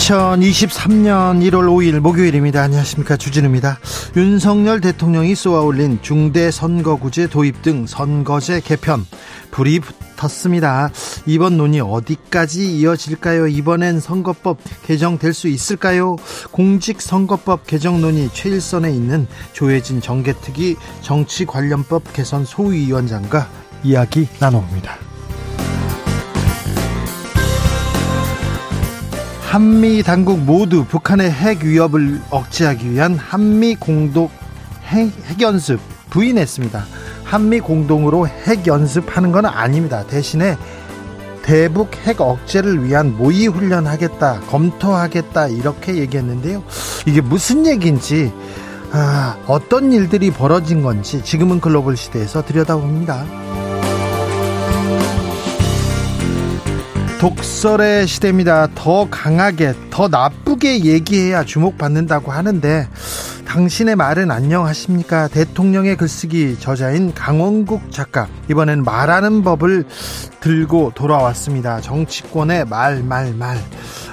[0.00, 2.62] 2023년 1월 5일 목요일입니다.
[2.62, 3.18] 안녕하십니까.
[3.18, 3.78] 주진우입니다.
[4.16, 9.04] 윤석열 대통령이 쏘아 올린 중대 선거구제 도입 등 선거제 개편.
[9.50, 10.90] 불이 붙었습니다.
[11.26, 13.48] 이번 논의 어디까지 이어질까요?
[13.48, 16.16] 이번엔 선거법 개정될 수 있을까요?
[16.50, 23.48] 공직선거법 개정 논의 최일선에 있는 조혜진 정개특위 정치관련법 개선 소위원장과
[23.84, 25.09] 이야기 나눠봅니다.
[29.50, 34.30] 한미 당국 모두 북한의 핵 위협을 억제하기 위한 한미 공동
[34.84, 36.84] 핵, 핵연습 부인했습니다.
[37.24, 40.06] 한미 공동으로 핵 연습하는 건 아닙니다.
[40.06, 40.56] 대신에
[41.42, 46.62] 대북 핵 억제를 위한 모의 훈련하겠다, 검토하겠다 이렇게 얘기했는데요.
[47.06, 48.32] 이게 무슨 얘기인지
[48.92, 53.49] 아, 어떤 일들이 벌어진 건지 지금은 글로벌 시대에서 들여다봅니다.
[57.20, 58.68] 독설의 시대입니다.
[58.74, 62.88] 더 강하게, 더 나쁘게 얘기해야 주목받는다고 하는데,
[63.44, 65.28] 당신의 말은 안녕하십니까?
[65.28, 68.26] 대통령의 글쓰기 저자인 강원국 작가.
[68.50, 69.84] 이번엔 말하는 법을
[70.40, 71.82] 들고 돌아왔습니다.
[71.82, 73.58] 정치권의 말, 말, 말.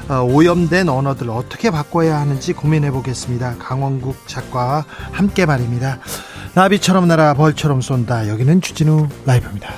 [0.09, 3.55] 어, 오염된 언어들 어떻게 바꿔야 하는지 고민해 보겠습니다.
[3.57, 5.99] 강원국 작가와 함께 말입니다.
[6.55, 8.27] 나비처럼 날아 벌처럼 쏜다.
[8.27, 9.69] 여기는 주진우 라이브입니다.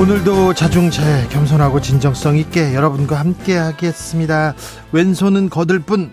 [0.00, 4.54] 오늘도 자중차에 겸손하고 진정성 있게 여러분과 함께 하겠습니다.
[4.90, 6.10] 왼손은 거들 뿐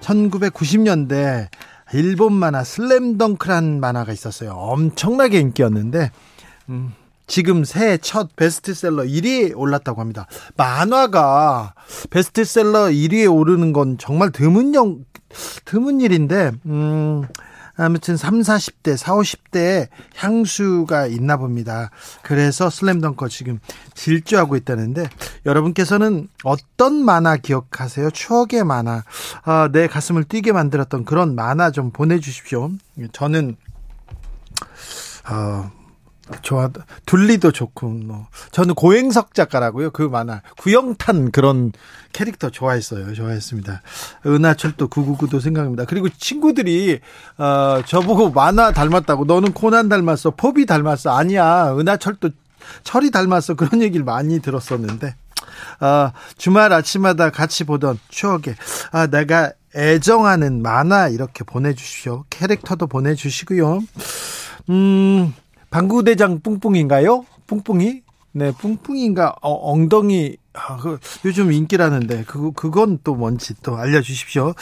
[0.00, 1.46] 1990년대
[1.92, 4.50] 일본 만화 슬램덩크란 만화가 있었어요.
[4.50, 6.10] 엄청나게 인기였는데
[6.70, 6.92] 음,
[7.28, 10.26] 지금 새해 첫 베스트셀러 1위에 올랐다고 합니다.
[10.56, 11.74] 만화가
[12.10, 15.04] 베스트셀러 1위에 오르는 건 정말 드문 영
[15.64, 17.22] 드문 일인데 음
[17.76, 21.90] 아무튼 3, 40대, 4, 50대에 향수가 있나 봅니다.
[22.22, 23.58] 그래서 슬램덩커 지금
[23.94, 25.08] 질주하고 있다는데
[25.46, 28.10] 여러분께서는 어떤 만화 기억하세요?
[28.10, 29.02] 추억의 만화.
[29.44, 32.70] 아, 내 가슴을 뛰게 만들었던 그런 만화 좀 보내 주십시오.
[33.12, 33.56] 저는
[35.30, 35.70] 어,
[36.42, 36.70] 좋아
[37.06, 38.26] 둘리도 좋고 뭐.
[38.52, 39.90] 저는 고행석 작가라고요.
[39.90, 40.42] 그 만화.
[40.58, 41.72] 구영탄 그런
[42.12, 43.12] 캐릭터 좋아했어요.
[43.14, 43.82] 좋아했습니다.
[44.26, 45.84] 은하철도 999도 생각합니다.
[45.84, 47.00] 그리고 친구들이
[47.38, 51.74] 어 저보고 만화 닮았다고 너는 코난 닮았어 포비 닮았어 아니야.
[51.76, 52.30] 은하철도
[52.84, 53.54] 철이 닮았어.
[53.54, 55.14] 그런 얘기를 많이 들었었는데.
[55.80, 58.54] 아 주말 아침마다 같이 보던 추억에
[58.92, 62.24] 아 내가 애정하는 만화 이렇게 보내주십시오.
[62.30, 63.80] 캐릭터도 보내주시고요.
[64.70, 65.34] 음
[65.70, 67.24] 방구대장 뿡뿡인가요?
[67.46, 68.02] 뿡뿡이?
[68.32, 69.34] 네, 뿡뿡인가?
[69.42, 70.36] 어, 엉덩이.
[70.52, 74.52] 아, 그, 요즘 인기라는데, 그, 그건 또 뭔지 또 알려주십시오.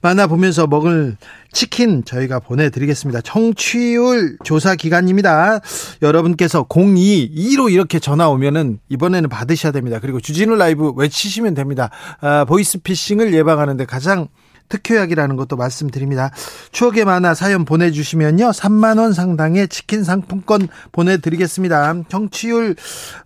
[0.00, 1.16] 만화 보면서 먹을
[1.52, 3.20] 치킨 저희가 보내드리겠습니다.
[3.20, 5.60] 청취율 조사 기간입니다.
[6.02, 9.98] 여러분께서 02, 2로 이렇게 전화 오면은 이번에는 받으셔야 됩니다.
[10.00, 11.90] 그리고 주진우 라이브 외치시면 됩니다.
[12.20, 14.28] 아, 보이스피싱을 예방하는데 가장
[14.68, 16.30] 특효약이라는 것도 말씀드립니다.
[16.72, 18.50] 추억의 만화 사연 보내주시면요.
[18.50, 21.94] 3만원 상당의 치킨 상품권 보내드리겠습니다.
[22.08, 22.76] 정치율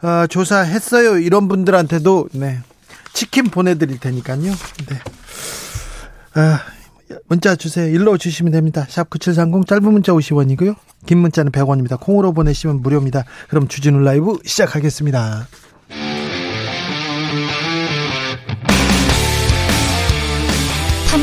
[0.02, 1.18] 어, 조사했어요.
[1.18, 2.58] 이런 분들한테도 네
[3.12, 4.42] 치킨 보내드릴 테니까요.
[4.42, 5.00] 네.
[6.34, 6.60] 아,
[7.26, 7.86] 문자 주세요.
[7.88, 8.86] 일로 주시면 됩니다.
[8.88, 10.76] 샵 9730 짧은 문자 50원이고요.
[11.06, 11.98] 긴 문자는 100원입니다.
[11.98, 13.24] 콩으로 보내시면 무료입니다.
[13.48, 15.48] 그럼 주진우 라이브 시작하겠습니다.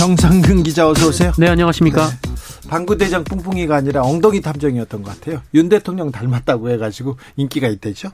[0.00, 1.30] 정상근 기자 어서 오세요.
[1.36, 2.08] 네, 안녕하십니까.
[2.08, 2.68] 네.
[2.70, 5.42] 방구대장 뿡뿡이가 아니라 엉덩이 탐정이었던 것 같아요.
[5.52, 8.08] 윤 대통령 닮았다고 해가지고 인기가 있대죠.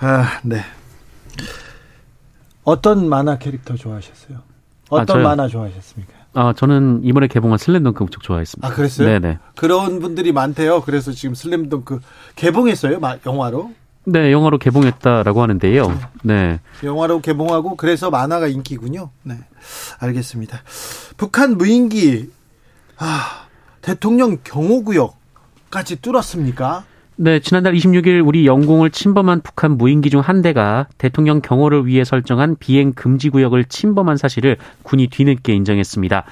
[0.00, 0.64] 아, 네.
[2.64, 4.38] 어떤 만화 캐릭터 좋아하셨어요?
[4.88, 6.12] 어떤 아, 만화 좋아하셨습니까?
[6.34, 8.66] 아, 저는 이번에 개봉한 슬램덩크 무척 좋아했습니다.
[8.66, 9.06] 아, 그랬어요?
[9.06, 9.38] 네네.
[9.54, 10.82] 그런 분들이 많대요.
[10.82, 12.00] 그래서 지금 슬램덩크
[12.34, 13.70] 개봉했어요, 영화로?
[14.04, 15.98] 네, 영화로 개봉했다라고 하는데요.
[16.24, 16.60] 네.
[16.82, 19.10] 영화로 개봉하고 그래서 만화가 인기군요.
[19.22, 19.36] 네.
[20.00, 20.62] 알겠습니다.
[21.16, 22.30] 북한 무인기
[22.98, 23.46] 아,
[23.80, 26.84] 대통령 경호구역까지 뚫었습니까?
[27.16, 32.56] 네, 지난달 26일 우리 영공을 침범한 북한 무인기 중 한 대가 대통령 경호를 위해 설정한
[32.58, 36.24] 비행 금지 구역을 침범한 사실을 군이 뒤늦게 인정했습니다.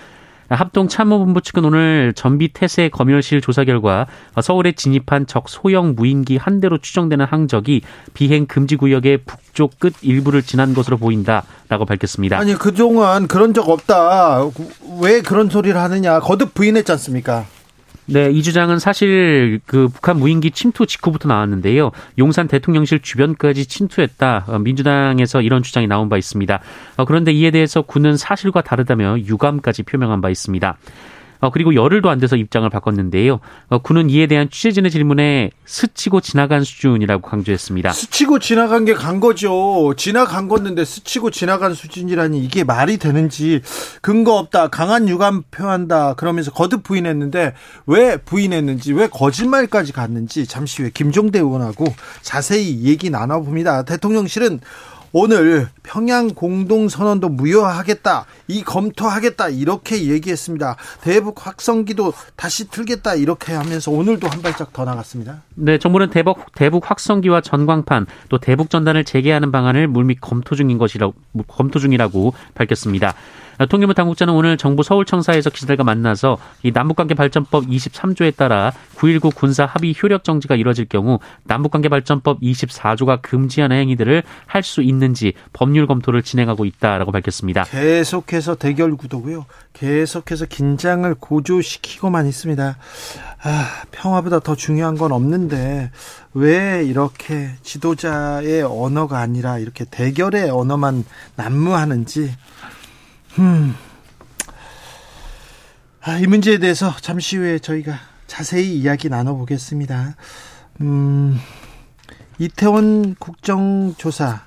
[0.51, 4.07] 합동 참모본부 측은 오늘 전비 태세 검열실 조사 결과
[4.43, 7.83] 서울에 진입한 적 소형 무인기 한 대로 추정되는 항적이
[8.15, 12.37] 비행 금지 구역의 북쪽 끝 일부를 지난 것으로 보인다라고 밝혔습니다.
[12.39, 14.41] 아니 그동안 그런 적 없다.
[15.01, 17.47] 왜 그런 소리를 하느냐 거듭 부인했지 않습니까?
[18.13, 21.93] 네, 이 주장은 사실 그 북한 무인기 침투 직후부터 나왔는데요.
[22.19, 24.47] 용산 대통령실 주변까지 침투했다.
[24.49, 26.61] 어, 민주당에서 이런 주장이 나온 바 있습니다.
[26.97, 30.77] 어, 그런데 이에 대해서 군은 사실과 다르다며 유감까지 표명한 바 있습니다.
[31.41, 33.41] 어, 그리고 열흘도 안 돼서 입장을 바꿨는데요.
[33.69, 37.93] 어, 군은 이에 대한 취재진의 질문에 스치고 지나간 수준이라고 강조했습니다.
[37.93, 39.95] 스치고 지나간 게 간 거죠.
[39.97, 43.63] 지나간 건데 스치고 지나간 수준이라니 이게 말이 되는지
[44.03, 44.69] 근거 없다.
[44.69, 46.15] 강한 유감 표한다.
[46.15, 47.55] 그러면서 거듭 부인했는데
[47.87, 51.87] 왜 부인했는지 왜 거짓말까지 갔는지 잠시 후에 김종대 의원하고
[52.21, 53.85] 자세히 얘기 나눠봅니다.
[53.85, 54.61] 대통령실은
[55.13, 60.77] 오늘 평양 공동선언도 무효하겠다, 이 검토하겠다 이렇게 얘기했습니다.
[61.03, 65.43] 대북 확성기도 다시 틀겠다 이렇게 하면서 오늘도 한 발짝 더 나갔습니다.
[65.57, 71.15] 네, 정부는 대북 대북 확성기와 전광판 또 대북 전단을 재개하는 방안을 물밑 검토 중인 것이라고
[71.49, 73.15] 검토 중이라고 밝혔습니다.
[73.67, 79.95] 통일부 당국자는 오늘 정부 서울청사에서 기자들과 만나서 이 남북관계 발전법 23조에 따라 9.19 군사 합의
[80.03, 86.65] 효력 정지가 이뤄질 경우 남북관계 발전법 24조가 금지하는 행위들을 할 수 있는지 법률 검토를 진행하고
[86.65, 87.65] 있다라고 밝혔습니다.
[87.65, 89.47] 계속해서 대결 구도고요.
[89.73, 92.77] 계속해서 긴장을 고조시키고만 있습니다.
[93.43, 95.91] 아, 평화보다 더 중요한 건 없는데
[96.35, 101.05] 왜 이렇게 지도자의 언어가 아니라 이렇게 대결의 언어만
[101.37, 102.31] 난무하는지
[103.39, 103.75] 음.
[106.03, 107.95] 아, 이 문제에 대해서 잠시 후에 저희가
[108.27, 110.17] 자세히 이야기 나눠보겠습니다.
[110.81, 111.39] 음,
[112.39, 114.43] 이태원 국정조사,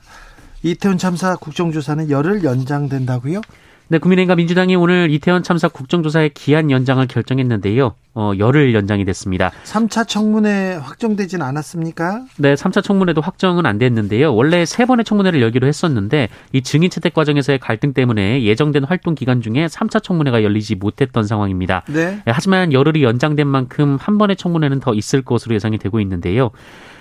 [0.63, 3.41] 이태원 참사 국정조사는 열흘 연장된다고요?
[3.89, 7.93] 네, 국민의힘과 민주당이 오늘 이태원 참사 국정조사의 기한 연장을 결정했는데요.
[8.15, 9.51] 어, 열흘 연장이 됐습니다.
[9.65, 12.25] 3차 청문회 확정되진 않았습니까?
[12.37, 14.33] 네, 3차 청문회도 확정은 안 됐는데요.
[14.33, 19.41] 원래 세 번의 청문회를 열기로 했었는데 이 증인 채택 과정에서의 갈등 때문에 예정된 활동 기간
[19.41, 21.83] 중에 3차 청문회가 열리지 못했던 상황입니다.
[21.87, 22.21] 네.
[22.25, 26.51] 네 하지만 열흘이 연장된 만큼 한 번의 청문회는 더 있을 것으로 예상이 되고 있는데요.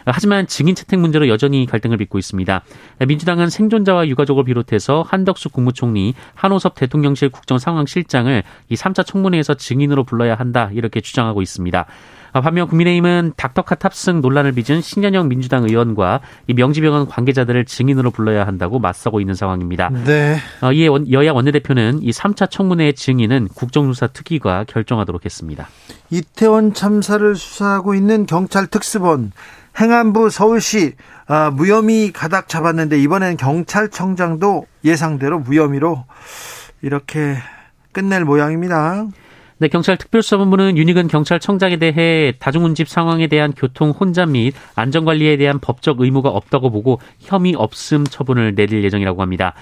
[0.07, 2.63] 하지만 증인 채택 문제로 여전히 갈등을 빚고 있습니다.
[3.07, 10.71] 민주당은 생존자와 유가족을 비롯해서 한덕수 국무총리, 한호섭 대통령실 국정상황실장을 이 3차 청문회에서 증인으로 불러야 한다
[10.73, 11.87] 이렇게 주장하고 있습니다.
[12.41, 18.79] 반면 국민의힘은 닥터카 탑승 논란을 빚은 신현영 민주당 의원과 이 명지병원 관계자들을 증인으로 불러야 한다고
[18.79, 19.91] 맞서고 있는 상황입니다.
[19.91, 20.39] 네.
[20.63, 25.69] 어, 이에 여야 원내대표는 이 3차 청문회의 증인은 국정조사 특위가 결정하도록 했습니다.
[26.11, 29.33] 이태원 참사를 수사하고 있는 경찰 특수본
[29.79, 30.95] 행안부 서울시
[31.27, 36.05] 아, 무혐의 가닥 잡았는데 이번엔 경찰청장도 예상대로 무혐의로
[36.83, 37.37] 이렇게
[37.93, 39.07] 끝낼 모양입니다.
[39.59, 46.01] 네, 경찰 특별수사본부는 윤희근 경찰청장에 대해 다중운집 상황에 대한 교통 혼잡 및 안전관리에 대한 법적
[46.01, 49.55] 의무가 없다고 보고 혐의 없음 처분을 내릴 예정이라고 합니다.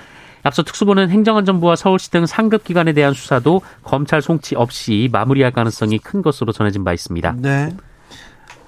[0.42, 6.23] 앞서 특수부는 행정안전부와 서울시 등 상급 기관에 대한 수사도 검찰 송치 없이 마무리할 가능성이 큰
[6.23, 7.37] 것으로 전해진 바 있습니다.
[7.38, 7.68] 네.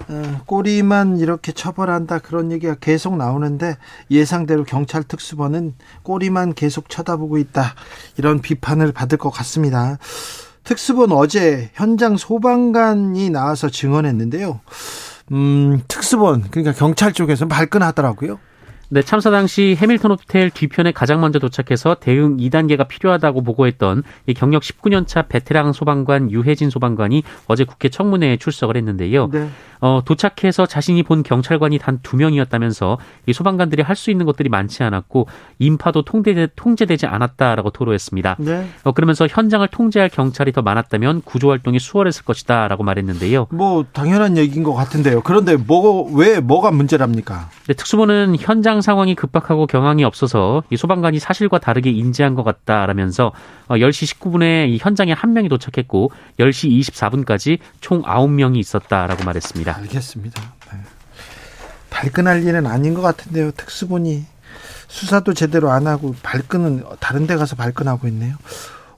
[0.09, 3.77] 어, 꼬리만 이렇게 처벌한다 그런 얘기가 계속 나오는데
[4.11, 7.75] 예상대로 경찰 특수본은 꼬리만 계속 쳐다보고 있다
[8.17, 9.97] 이런 비판을 받을 것 같습니다.
[10.63, 14.59] 특수본 어제 현장 소방관이 나와서 증언했는데요.
[15.31, 18.39] 음, 특수본 그러니까 경찰 쪽에서 발끈하더라고요.
[18.93, 24.61] 네, 참사 당시 해밀턴 호텔 뒤편에 가장 먼저 도착해서 대응 2단계가 필요하다고 보고했던 이 경력
[24.61, 29.29] 19년 차 베테랑 소방관 유해진 소방관이 어제 국회 청문회에 출석을 했는데요.
[29.31, 29.49] 네.
[29.81, 34.83] 어, 도착해서 자신이 본 경찰관이 단 두 명이었다면서 이 소방관들이 할 수 있는 것들이 많지
[34.83, 35.27] 않았고
[35.59, 38.35] 인파도 통제, 통제되지 않았다라고 토로했습니다.
[38.39, 38.67] 네.
[38.83, 43.47] 어, 그러면서 현장을 통제할 경찰이 더 많았다면 구조 활동이 수월했을 것이다라고 말했는데요.
[43.51, 45.21] 뭐 당연한 얘기인 것 같은데요.
[45.21, 47.49] 그런데 뭐 왜 뭐가 문제랍니까?
[47.67, 53.31] 네, 특수본은 현장 상황이 급박하고 경황이 없어서 이 소방관이 사실과 다르게 인지한 것 같다라면서
[53.69, 53.73] 10시
[54.27, 59.75] 어, 19분에 이 현장에 한 명이 도착했고 10시 24분까지 총 9명이 있었다라고 말했습니다.
[59.77, 60.41] 알겠습니다.
[60.71, 60.79] 네.
[61.89, 63.51] 발끈할 일은 아닌 것 같은데요.
[63.51, 64.25] 특수본이
[64.87, 68.35] 수사도 제대로 안 하고 발끈은 다른 데 가서 발끈하고 있네요.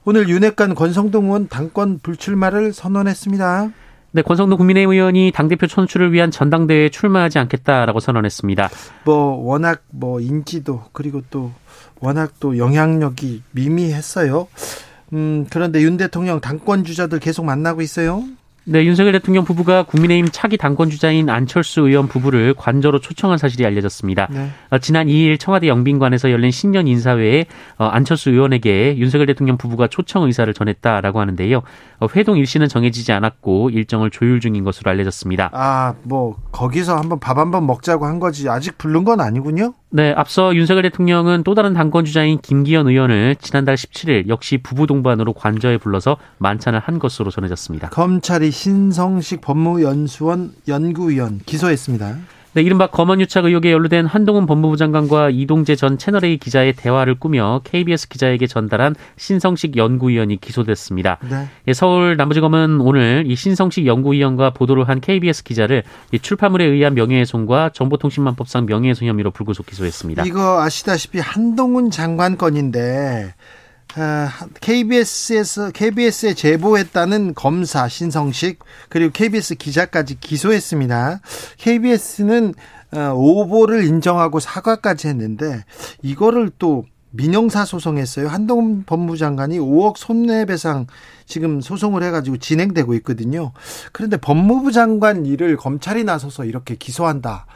[0.04, 3.70] 오늘 윤핵관 권성동 의원 당권 불출마를 선언했습니다.
[4.16, 8.70] 네, 권성동 국민의힘 의원이 당대표 선출을 위한 전당대회에 출마하지 않겠다라고 선언했습니다.
[9.04, 11.52] 뭐 워낙 뭐 인지도 그리고 또
[12.00, 14.48] 워낙 또 영향력이 미미했어요.
[15.12, 18.24] 음, 그런데 윤 대통령 당권 주자들 계속 만나고 있어요.
[18.68, 24.26] 네, 윤석열 대통령 부부가 국민의힘 차기 당권 주자인 안철수 의원 부부를 관저로 초청한 사실이 알려졌습니다.
[24.28, 24.48] 네.
[24.70, 27.46] 어, 지난 2일 청와대 영빈관에서 열린 신년 인사회에
[27.78, 31.62] 어, 안철수 의원에게 윤석열 대통령 부부가 초청 의사를 전했다라고 하는데요.
[31.98, 35.50] 어, 회동 일시는 정해지지 않았고 일정을 조율 중인 것으로 알려졌습니다.
[35.52, 39.74] 아, 뭐 거기서 한번 밥 한번 먹자고 한 거지 아직 부른 건 아니군요.
[39.90, 45.32] 네, 앞서 윤석열 대통령은 또 다른 당권 주자인 김기현 의원을 지난달 17일 역시 부부 동반으로
[45.32, 47.90] 관저에 불러서 만찬을 한 것으로 전해졌습니다.
[47.90, 52.16] 검찰이 신성식 법무연수원 연구위원 기소했습니다.
[52.56, 58.08] 네, 이른바 검언유착 의혹에 연루된 한동훈 법무부 장관과 이동재 전 채널A 기자의 대화를 꾸며 KBS
[58.08, 61.18] 기자에게 전달한 신성식 연구위원이 기소됐습니다.
[61.28, 61.48] 네.
[61.68, 65.82] 예, 서울 남부지검은 오늘 이 신성식 연구위원과 보도를 한 KBS 기자를
[66.22, 70.24] 출판물에 의한 명예훼손과 정보통신망법상 명예훼손 혐의로 불구속 기소했습니다.
[70.24, 73.34] 이거 아시다시피 한동훈 장관 건인데
[74.60, 81.20] KBS에서 KBS에 제보했다는 검사 신성식 그리고 KBS 기자까지 기소했습니다.
[81.58, 82.54] KBS는
[82.94, 85.64] 어, 오보를 인정하고 사과까지 했는데
[86.02, 88.28] 이거를 또 민영사 소송했어요.
[88.28, 90.86] 한동훈 법무장관이 5억 손해배상
[91.24, 93.52] 지금 소송을 해가지고 진행되고 있거든요.
[93.92, 97.46] 그런데 법무부 장관 일을 검찰이 나서서 이렇게 기소한다.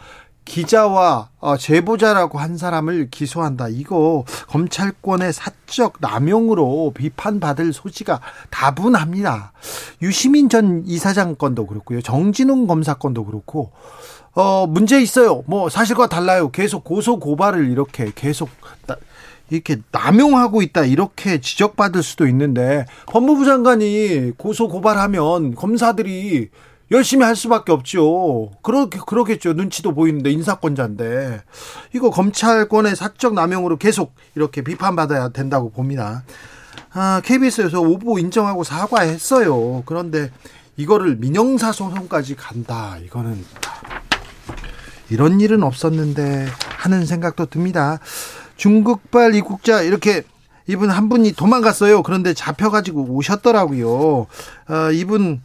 [0.50, 3.68] 기자와 어, 제보자라고 한 사람을 기소한다.
[3.68, 9.52] 이거 검찰권의 사적 남용으로 비판받을 소지가 다분합니다.
[10.02, 12.02] 유시민 전 이사장 건도 그렇고요.
[12.02, 13.70] 정진웅 검사 건도 그렇고
[14.34, 15.44] 어 문제 있어요.
[15.46, 16.50] 뭐 사실과 달라요.
[16.50, 18.48] 계속 고소 고발을 이렇게 계속
[19.50, 26.50] 이렇게 남용하고 있다 이렇게 지적받을 수도 있는데 법무부 장관이 고소 고발하면 검사들이
[26.90, 28.50] 열심히 할 수밖에 없죠.
[28.62, 29.52] 그렇게 그러겠죠.
[29.52, 31.42] 눈치도 보이는데 인사권자인데
[31.94, 36.24] 이거 검찰권의 사적 남용으로 계속 이렇게 비판받아야 된다고 봅니다.
[36.92, 39.84] 아, KBS에서 오보 인정하고 사과했어요.
[39.86, 40.32] 그런데
[40.76, 42.96] 이거를 민영사 소송까지 간다.
[43.04, 43.44] 이거는
[45.10, 48.00] 이런 일은 없었는데 하는 생각도 듭니다.
[48.56, 50.22] 중국발 입국자 이렇게
[50.66, 52.02] 이분 한 분이 도망갔어요.
[52.02, 53.90] 그런데 잡혀가지고 오셨더라고요.
[54.68, 55.40] 어, 이분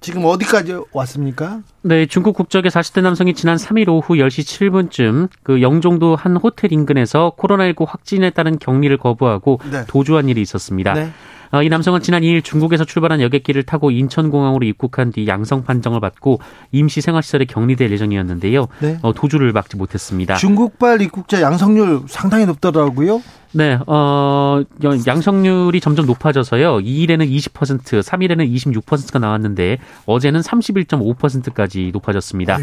[0.00, 1.60] 지금 어디까지 왔습니까?
[1.82, 7.34] 네, 중국 국적의 40대 남성이 지난 3일 오후 10시 7분쯤 그 영종도 한 호텔 인근에서
[7.38, 9.84] 코로나19 확진에 따른 격리를 거부하고 네.
[9.86, 10.94] 도주한 일이 있었습니다.
[10.94, 11.10] 네.
[11.52, 16.40] 어, 이 남성은 지난 2일 중국에서 출발한 여객기를 타고 인천공항으로 입국한 뒤 양성 판정을 받고
[16.72, 18.68] 임시 생활시설에 격리될 예정이었는데요.
[18.80, 18.98] 네.
[19.02, 20.36] 어, 도주를 막지 못했습니다.
[20.36, 23.20] 중국발 입국자 양성률 상당히 높더라고요.
[23.54, 24.62] 네, 어,
[25.06, 26.78] 양성률이 점점 높아져서요.
[26.78, 32.58] 2일에는 20%, 3일에는 26%가 나왔는데 어제는 31.5%까지 높아졌습니다.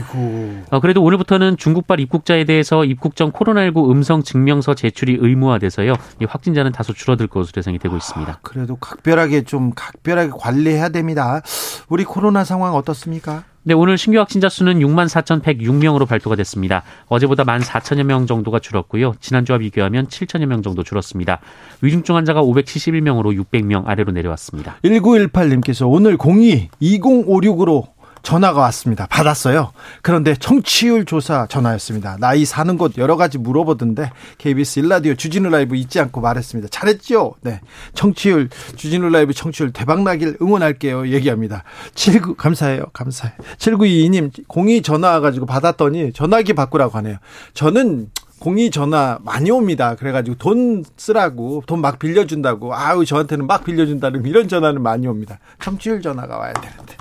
[0.71, 5.93] 어, 그래도 오늘부터는 중국발 입국자에 대해서 입국 전 코로나19 음성 증명서 제출이 의무화돼서요.
[6.21, 8.31] 이 확진자는 다소 줄어들 것으로 예상이 되고 있습니다.
[8.31, 11.41] 아, 그래도 각별하게 좀 각별하게 관리해야 됩니다.
[11.87, 13.43] 우리 코로나 상황 어떻습니까?
[13.69, 16.81] 네, 오늘 신규 확진자 수는 6만 4,106명으로 발표가 됐습니다.
[17.05, 19.13] 어제보다 1만 4천여 명 정도가 줄었고요.
[19.19, 21.39] 지난주와 비교하면 7천여 명 정도 줄었습니다.
[21.83, 24.77] 위중증 환자가 571명으로 600명 아래로 내려왔습니다.
[24.83, 27.89] 1918님께서 오늘 02 2056으로
[28.23, 29.05] 전화가 왔습니다.
[29.07, 29.71] 받았어요.
[30.01, 32.17] 그런데 청취율 조사 전화였습니다.
[32.19, 36.69] 나이 사는 곳 여러 가지 물어보던데 KBS 일라디오 주진우 라이브 잊지 않고 말했습니다.
[36.71, 37.35] 잘했죠?
[37.41, 37.61] 네.
[37.93, 41.09] 청취율 주진우 라이브 청취율 대박 나길 응원할게요.
[41.09, 41.63] 얘기합니다.
[41.95, 42.85] 79 감사해요.
[42.93, 43.33] 감사해.
[43.57, 47.17] 7922님 공이 전화 와 가지고 받았더니 전화기 바꾸라고 하네요.
[47.53, 48.09] 저는
[48.39, 49.95] 공이 전화 많이 옵니다.
[49.95, 55.39] 그래가지고 돈 쓰라고 돈 막 빌려준다고 아우 저한테는 막 빌려준다는 이런 전화는 많이 옵니다.
[55.61, 56.95] 청취율 전화가 와야 되는데.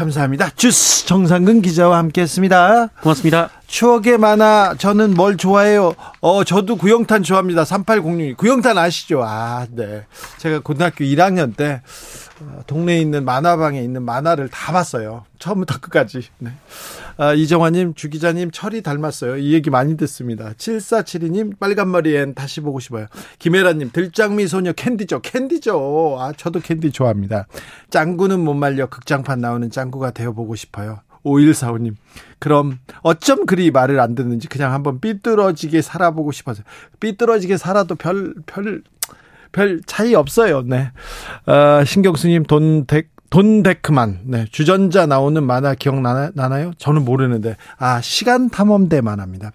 [0.00, 0.48] 감사합니다.
[0.56, 2.88] 주스 정상근 기자와 함께했습니다.
[3.02, 3.50] 고맙습니다.
[3.66, 5.94] 추억의 만화 저는 뭘 좋아해요?
[6.22, 7.66] 어 저도 구영탄 좋아합니다.
[7.66, 9.22] 3806 구영탄 아시죠?
[9.22, 10.06] 아 네.
[10.38, 11.82] 제가 고등학교 1학년 때
[12.40, 15.26] 어, 동네에 있는 만화방에 있는 만화를 다 봤어요.
[15.38, 16.22] 처음부터 끝까지.
[16.38, 16.52] 네.
[17.20, 19.36] 아, 이정화님, 주 기자님, 철이 닮았어요.
[19.36, 20.54] 이 얘기 많이 듣습니다.
[20.56, 23.08] 7472님, 빨간머리 앤 다시 보고 싶어요.
[23.38, 25.20] 김혜라님, 들장미 소녀 캔디죠.
[25.20, 26.16] 캔디죠.
[26.18, 27.46] 아, 저도 캔디 좋아합니다.
[27.90, 31.00] 짱구는 못 말려 극장판 나오는 짱구가 되어보고 싶어요.
[31.22, 31.94] 5145님,
[32.38, 36.62] 그럼 어쩜 그리 말을 안 듣는지 그냥 한번 삐뚤어지게 살아보고 싶어서.
[37.00, 38.82] 삐뚤어지게 살아도 별, 별,
[39.52, 40.62] 별 차이 없어요.
[40.62, 40.90] 네.
[41.44, 44.20] 어, 신경수님 돈 덱, 돈 데크만.
[44.24, 44.46] 네.
[44.50, 46.72] 주전자 나오는 만화 기억나나요?
[46.78, 47.56] 저는 모르는데.
[47.78, 49.52] 아, 시간 탐험대 만화입니다.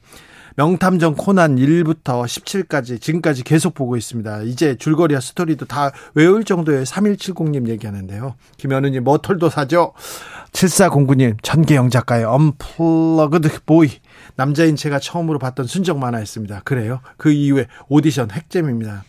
[0.58, 4.44] 명탐정 코난 1부터 17까지 지금까지 계속 보고 있습니다.
[4.44, 8.36] 이제 줄거리와 스토리도 다 외울 정도의 3170님 얘기하는데요.
[8.56, 9.92] 김현우님 머털도 사죠.
[10.54, 13.90] 7409님 전계영 작가의 언플러그드 보이
[14.38, 16.62] 남자인 제가 처음으로 봤던 순정 만화였습니다.
[16.64, 17.02] 그래요?
[17.18, 19.04] 그 이후에 오디션 핵잼입니다.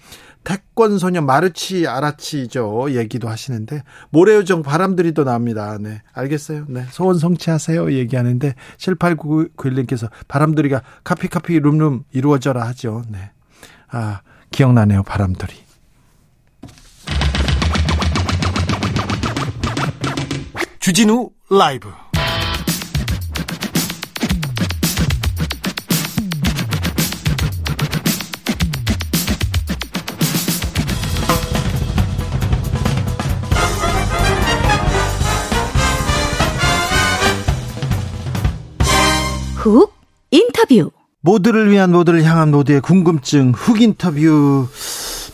[0.47, 5.77] 태권 소년 마르치 아라치죠 얘기도 하시는데 모래요정 바람들이도 나옵니다.
[5.81, 6.67] 네, 알겠어요.
[6.69, 13.03] 네, 소원 성취하세요 얘기하는데 7891님께서 바람들이가 카피 카피 룸룸 이루어져라 하죠.
[13.09, 13.33] 네,
[13.89, 14.21] 아
[14.53, 15.53] 기억나네요 바람들이.
[20.79, 21.91] 주진우 라이브.
[40.57, 44.67] 인터뷰 모두를 위한 모두를 향한 모두의 궁금증 훅 인터뷰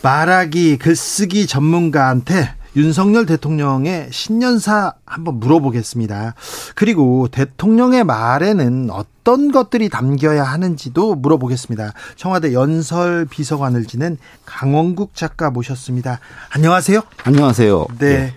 [0.03, 6.35] 말하기 글쓰기 전문가한테 윤석열 대통령의 신년사 한번 물어보겠습니다.
[6.75, 11.93] 그리고 대통령의 말에는 어떤 것들이 담겨야 하는지도 물어보겠습니다.
[12.17, 16.19] 청와대 연설 비서관을 지낸 강원국 작가 모셨습니다.
[16.51, 17.03] 안녕하세요.
[17.25, 17.87] 안녕하세요.
[17.99, 18.07] 네.
[18.07, 18.35] 예.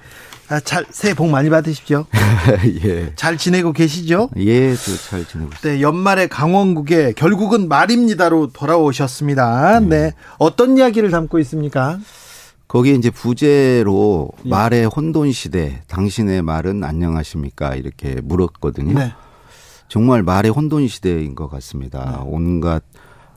[0.50, 2.06] 아, 잘 새해 복 많이 받으십시오.
[2.86, 3.14] 예.
[3.16, 4.30] 잘 지내고 계시죠?
[4.38, 5.60] 예, 잘 지내고 있습니다.
[5.62, 9.80] 네, 연말에 강원국에 결국은 말입니다로 돌아오셨습니다.
[9.80, 9.88] 네.
[9.88, 10.12] 네.
[10.38, 12.00] 어떤 이야기를 담고 있습니까?
[12.68, 14.50] 거기에 이제 부제로 예.
[14.50, 17.76] 말의 혼돈 시대, 당신의 말은 안녕하십니까?
[17.76, 19.00] 이렇게 물었거든요.
[19.00, 19.14] 네.
[19.88, 22.18] 정말 말의 혼돈 시대인 것 같습니다.
[22.18, 22.24] 네.
[22.26, 22.84] 온갖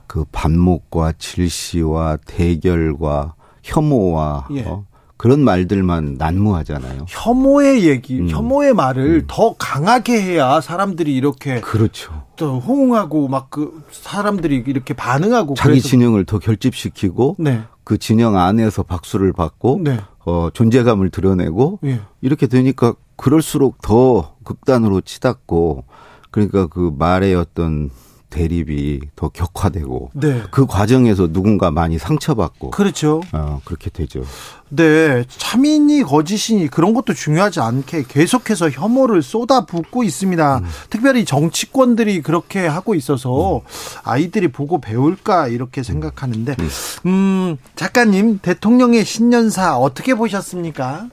[0.06, 4.64] 그 반목과 질시와 대결과 혐오와 예.
[4.64, 4.86] 어,
[5.18, 7.04] 그런 말들만 난무하잖아요.
[7.08, 8.30] 혐오의 얘기, 음.
[8.30, 9.24] 혐오의 말을 음.
[9.26, 12.22] 더 강하게 해야 사람들이 이렇게 그렇죠.
[12.36, 17.62] 또 호응하고 막 그 사람들이 이렇게 반응하고 자기 진영을 더 결집시키고 네.
[17.82, 19.98] 그 진영 안에서 박수를 받고 네.
[20.24, 22.00] 어 존재감을 드러내고 예.
[22.20, 25.84] 이렇게 되니까 그럴수록 더 극단으로 치닫고
[26.30, 27.90] 그러니까 그 말의 어떤
[28.30, 30.42] 대립이 더 격화되고 네.
[30.50, 33.22] 그 과정에서 누군가 많이 상처받고 그렇죠.
[33.32, 34.22] 어, 그렇게 되죠.
[34.68, 40.58] 네, 참인이 거짓이니 그런 것도 중요하지 않게 계속해서 혐오를 쏟아붓고 있습니다.
[40.58, 40.64] 음.
[40.90, 43.60] 특별히 정치권들이 그렇게 하고 있어서 음.
[44.04, 46.68] 아이들이 보고 배울까 이렇게 생각하는데 음.
[47.06, 51.08] 음, 작가님 대통령의 신년사 어떻게 보셨습니까?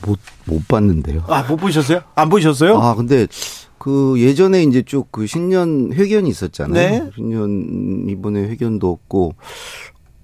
[0.00, 1.24] 못, 못 봤는데요.
[1.26, 2.00] 아, 못 보셨어요?
[2.14, 2.78] 안 보셨어요?
[2.78, 3.26] 아, 근데
[3.78, 7.04] 그 예전에 이제 쭉 그 신년 회견이 있었잖아요.
[7.04, 7.10] 네?
[7.14, 9.34] 신년 이번에 회견도 없고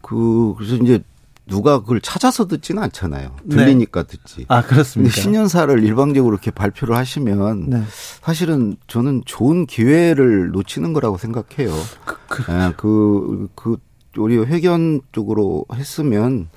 [0.03, 1.03] 그 그래서 이제
[1.47, 3.37] 누가 그걸 찾아서 듣지는 않잖아요.
[3.45, 3.57] 네.
[3.57, 4.17] 들리니까 네.
[4.17, 4.47] 듣지.
[4.49, 5.13] 아, 그렇습니다.
[5.13, 7.83] 근데 신년사를 일방적으로 이렇게 발표를 하시면 네.
[8.23, 11.71] 사실은 저는 좋은 기회를 놓치는 거라고 생각해요.
[12.05, 13.77] 그, 그, 아, 그, 그,
[14.17, 16.49] 우리 회견 쪽으로 했으면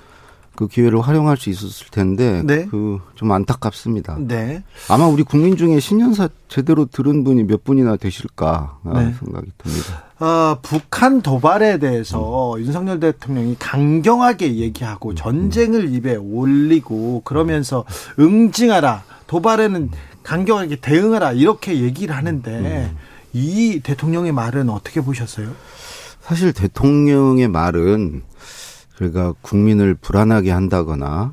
[0.58, 2.66] 그 기회를 활용할 수 있었을 텐데 네.
[2.66, 4.16] 그좀 안타깝습니다.
[4.18, 4.64] 네.
[4.88, 9.14] 아마 우리 국민 중에 신년사 제대로 들은 분이 몇 분이나 되실까 네.
[9.20, 10.04] 생각이 듭니다.
[10.18, 12.60] 어, 북한 도발에 대해서 음.
[12.60, 15.14] 윤석열 대통령이 강경하게 얘기하고 음.
[15.14, 17.84] 전쟁을 입에 올리고 그러면서
[18.18, 19.90] 응징하라 도발에는
[20.24, 22.96] 강경하게 대응하라 이렇게 얘기를 하는데 음.
[23.32, 25.52] 이 대통령의 말은 어떻게 보셨어요?
[26.20, 28.22] 사실 대통령의 말은
[28.98, 31.32] 그러니까 국민을 불안하게 한다거나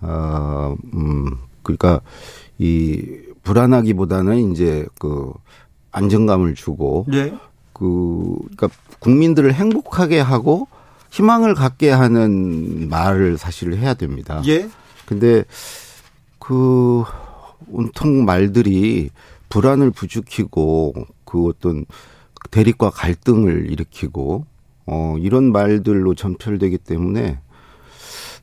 [0.00, 2.00] 어, 음, 그러니까
[2.58, 5.32] 이 불안하기보다는 이제 그
[5.92, 7.32] 안정감을 주고 네.
[7.72, 10.66] 그 그러니까 국민들을 행복하게 하고
[11.10, 14.42] 희망을 갖게 하는 말을 사실 해야 됩니다.
[14.46, 14.68] 예.
[15.06, 15.44] 근데
[16.40, 17.04] 그
[17.70, 19.10] 온통 말들이
[19.50, 21.86] 불안을 부추기고 그 어떤
[22.50, 24.46] 대립과 갈등을 일으키고
[24.86, 27.38] 어, 이런 말들로 전철되기 때문에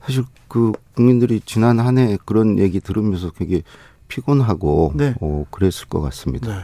[0.05, 3.61] 사실 그 국민들이 지난 한 해 그런 얘기 들으면서 되게
[4.07, 5.15] 피곤하고 네.
[5.21, 6.47] 어, 그랬을 것 같습니다.
[6.55, 6.63] 네.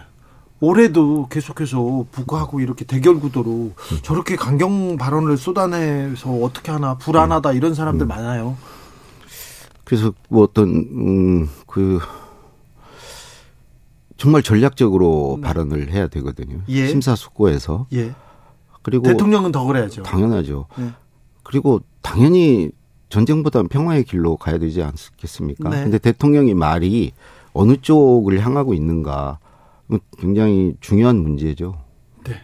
[0.59, 3.97] 올해도 계속해서 북하고 이렇게 대결 구도로 음.
[4.01, 7.55] 저렇게 강경 발언을 쏟아내서 어떻게 하나 불안하다 음.
[7.55, 8.07] 이런 사람들 음.
[8.07, 8.57] 많아요.
[9.83, 11.99] 그래서 뭐 어떤 음그
[14.17, 15.47] 정말 전략적으로 네.
[15.47, 16.59] 발언을 해야 되거든요.
[16.69, 16.87] 예.
[16.87, 17.85] 심사숙고해서.
[17.93, 18.13] 예.
[18.81, 20.03] 그리고 대통령은 더 그래야죠.
[20.03, 20.67] 당연하죠.
[20.77, 20.91] 네.
[21.43, 22.71] 그리고 당연히
[23.09, 25.69] 전쟁보다는 평화의 길로 가야 되지 않겠습니까?
[25.69, 25.83] 네.
[25.83, 27.13] 근데 대통령이 말이
[27.53, 29.39] 어느 쪽을 향하고 있는가
[30.19, 31.77] 굉장히 중요한 문제죠.
[32.25, 32.41] 네.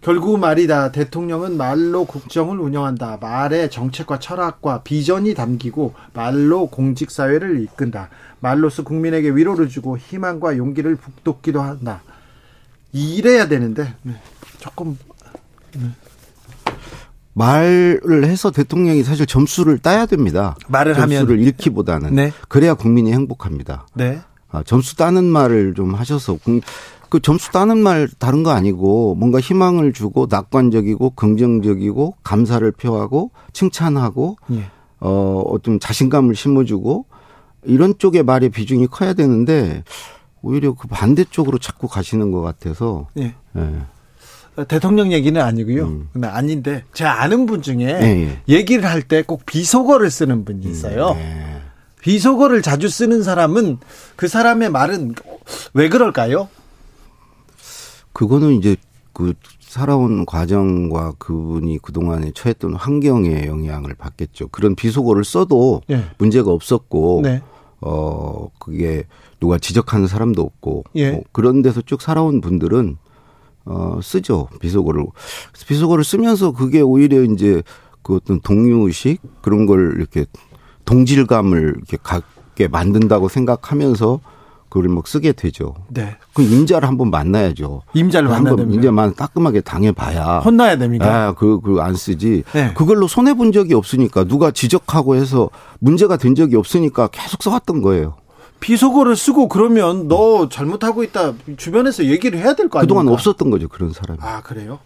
[0.00, 0.90] 결국 말이다.
[0.92, 3.18] 대통령은 말로 국정을 운영한다.
[3.20, 8.10] 말에 정책과 철학과 비전이 담기고 말로 공직 사회를 이끈다.
[8.40, 12.02] 말로써 국민에게 위로를 주고 희망과 용기를 북돋기도 한다.
[12.92, 14.14] 이래야 되는데 네.
[14.58, 14.98] 조금
[17.32, 20.56] 말을 해서 대통령이 사실 점수를 따야 됩니다.
[20.68, 22.32] 말을 점수를 하면 잃기보다는 네.
[22.48, 23.86] 그래야 국민이 행복합니다.
[23.94, 24.20] 네.
[24.50, 26.36] 아, 점수 따는 말을 좀 하셔서
[27.08, 34.36] 그 점수 따는 말 다른 거 아니고 뭔가 희망을 주고 낙관적이고 긍정적이고 감사를 표하고 칭찬하고
[34.52, 34.70] 예.
[35.00, 37.06] 어 어떤 자신감을 심어주고
[37.64, 39.82] 이런 쪽의 말의 비중이 커야 되는데
[40.40, 43.34] 오히려 그 반대쪽으로 자꾸 가시는 것 같아서 예.
[43.56, 43.86] 예.
[44.68, 45.84] 대통령 얘기는 아니고요.
[45.84, 46.08] 음.
[46.12, 51.14] 근데 아닌데 제가 아는 분 중에 예, 얘기를 할 때 꼭 비속어를 쓰는 분이 있어요.
[51.16, 51.60] 예.
[52.00, 53.78] 비속어를 자주 쓰는 사람은
[54.16, 55.14] 그 사람의 말은
[55.74, 56.48] 왜 그럴까요?
[58.12, 58.76] 그거는 이제
[59.12, 64.48] 그 살아온 과정과 그분이 그동안에 처했던 환경에 영향을 받겠죠.
[64.48, 66.04] 그런 비속어를 써도 예.
[66.18, 67.40] 문제가 없었고 네.
[67.80, 69.04] 어 그게
[69.38, 71.12] 누가 지적하는 사람도 없고 예.
[71.12, 72.96] 뭐 그런 데서 쭉 살아온 분들은
[73.64, 75.04] 어 쓰죠 비속어를
[75.66, 77.62] 비속어를 쓰면서 그게 오히려 이제
[78.02, 80.24] 그 어떤 동료의식 그런 걸 이렇게
[80.84, 84.20] 동질감을 이렇게 갖게 만든다고 생각하면서
[84.70, 85.74] 그걸 막 쓰게 되죠.
[85.88, 86.16] 네.
[86.32, 87.82] 그 임자를 한번 만나야죠.
[87.92, 88.76] 임자를 만나야 한번 됩니다.
[88.76, 90.38] 임자만 따끔하게 당해봐야.
[90.38, 91.06] 혼나야 됩니까?
[91.06, 92.44] 아, 그, 그, 안 쓰지.
[92.52, 92.72] 네.
[92.74, 98.14] 그걸로 손해 본 적이 없으니까, 누가 지적하고 해서 문제가 된 적이 없으니까 계속 써왔던 거예요.
[98.60, 102.80] 비속어를 쓰고 그러면 너 잘못하고 있다 주변에서 얘기를 해야 될 거 아닙니까?
[103.00, 104.18] 그동안 없었던 거죠, 그런 사람이.
[104.22, 104.78] 아 그래요?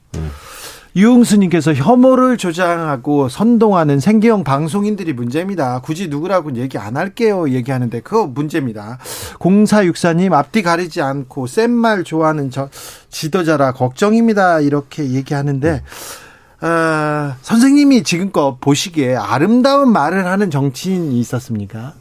[0.97, 5.81] 유흥수님께서 혐오를 조장하고 선동하는 생계형 방송인들이 문제입니다.
[5.81, 7.49] 굳이 누구라고는 얘기 안 할게요.
[7.51, 8.99] 얘기하는데 그거 문제입니다.
[9.41, 12.69] 0464님 앞뒤 가리지 않고 센 말 좋아하는 저
[13.11, 14.61] 지도자라 걱정입니다.
[14.61, 15.83] 이렇게 얘기하는데
[16.61, 21.95] 아, 선생님이 지금껏 보시기에 아름다운 말을 하는 정치인이 있었습니까?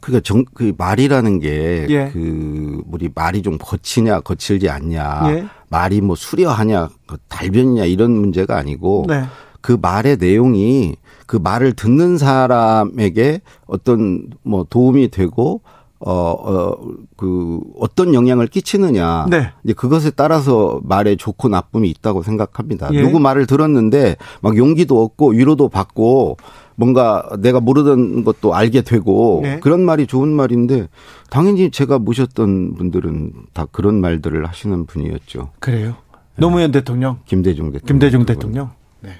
[0.00, 2.10] 그러니까 정, 그 말이라는 게, 예.
[2.12, 5.46] 그, 우리 말이 좀 거치냐, 거칠지 않냐, 예.
[5.68, 6.88] 말이 뭐 수려하냐,
[7.28, 9.24] 달변이냐, 이런 문제가 아니고, 네.
[9.60, 15.60] 그 말의 내용이 그 말을 듣는 사람에게 어떤 뭐 도움이 되고
[16.00, 16.76] 어, 어,
[17.16, 19.26] 그, 어떤 영향을 끼치느냐.
[19.28, 19.50] 네.
[19.64, 22.88] 이제 그것에 따라서 말에 좋고 나쁨이 있다고 생각합니다.
[22.92, 23.02] 예.
[23.02, 26.36] 누구 말을 들었는데 막 용기도 얻고 위로도 받고
[26.78, 29.58] 뭔가 내가 모르던 것도 알게 되고 네.
[29.58, 30.86] 그런 말이 좋은 말인데
[31.28, 35.50] 당연히 제가 모셨던 분들은 다 그런 말들을 하시는 분이었죠.
[35.58, 35.96] 그래요.
[36.36, 37.86] 노무현 대통령, 김대중 대통령.
[37.86, 38.26] 김대중.
[38.26, 38.70] 대통령.
[39.00, 39.10] 네.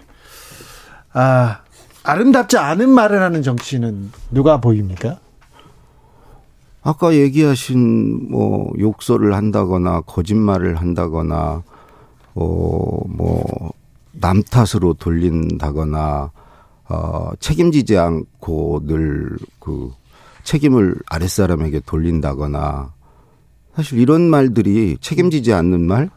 [1.12, 1.62] 아,
[2.04, 5.18] 아름답지 않은 말을 하는 정치인은 누가 보입니까?
[6.84, 11.64] 아까 얘기하신 뭐 욕설을 한다거나 거짓말을 한다거나
[12.34, 13.72] 어뭐
[14.12, 16.30] 남 탓으로 돌린다거나
[16.88, 19.36] 어 책임지지 않고 늘
[19.68, 19.90] 그
[20.44, 22.94] 책임을 아랫사람에게 돌린다거나
[23.76, 26.08] 사실 이런 말들이 책임지지 않는 말,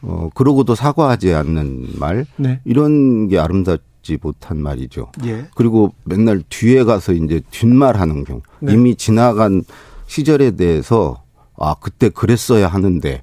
[0.00, 2.60] 어 그러고도 사과하지 않는 말 네.
[2.64, 5.10] 이런 게 아름답지 못한 말이죠.
[5.24, 5.48] 예.
[5.56, 8.74] 그리고 맨날 뒤에 가서 이제 뒷말 하는 경우 네.
[8.74, 9.64] 이미 지나간
[10.06, 11.24] 시절에 대해서
[11.58, 13.22] 아 그때 그랬어야 하는데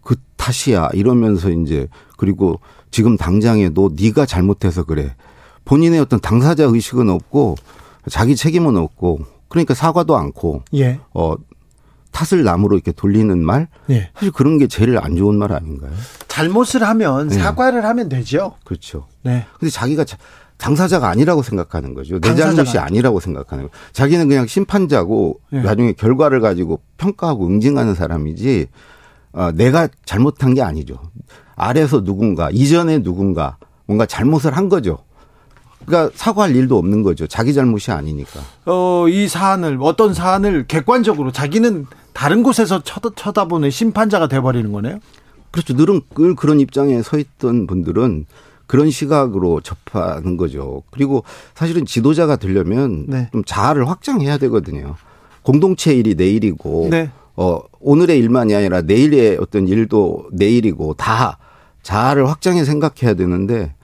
[0.00, 2.60] 그 탓이야 이러면서 이제 그리고
[2.92, 5.16] 지금 당장에도 네가 잘못해서 그래
[5.64, 7.56] 본인의 어떤 당사자 의식은 없고
[8.10, 11.00] 자기 책임은 없고 그러니까 사과도 않고 예.
[11.14, 11.34] 어
[12.12, 14.10] 탓을 남으로 이렇게 돌리는 말 예.
[14.14, 15.90] 사실 그런 게 제일 안 좋은 말 아닌가요?
[16.28, 17.34] 잘못을 하면 네.
[17.38, 18.54] 사과를 하면 되죠.
[18.64, 19.06] 그렇죠.
[19.22, 19.46] 네.
[19.58, 20.16] 근데 자기가 자-
[20.56, 22.20] 당사자가 아니라고 생각하는 거죠.
[22.20, 23.70] 내 잘못이 아니- 아니라고 생각하는 거예요.
[23.92, 25.60] 자기는 그냥 심판자고 예.
[25.62, 28.66] 나중에 결과를 가지고 평가하고 응징하는 사람이지
[29.32, 30.96] 어, 내가 잘못한 게 아니죠.
[31.56, 34.98] 아래서 누군가 이전에 누군가 뭔가 잘못을 한 거죠.
[35.86, 37.26] 그러니까 사과할 일도 없는 거죠.
[37.26, 38.40] 자기 잘못이 아니니까.
[38.66, 44.98] 어, 이 사안을 어떤 사안을 객관적으로 자기는 다른 곳에서 쳐다, 쳐다 보는 심판자가 돼버리는 거네요.
[45.50, 45.74] 그렇죠.
[45.74, 48.26] 늘은 늘 그런 입장에 서 있던 분들은
[48.66, 50.82] 그런 시각으로 접하는 거죠.
[50.90, 51.22] 그리고
[51.54, 53.28] 사실은 지도자가 되려면 네.
[53.32, 54.96] 좀 자아를 확장해야 되거든요.
[55.42, 57.10] 공동체 일이 내일이고, 네.
[57.36, 61.38] 어, 오늘의 일만이 아니라 내일의 어떤 일도 내일이고 다
[61.82, 63.74] 자아를 확장해 생각해야 되는데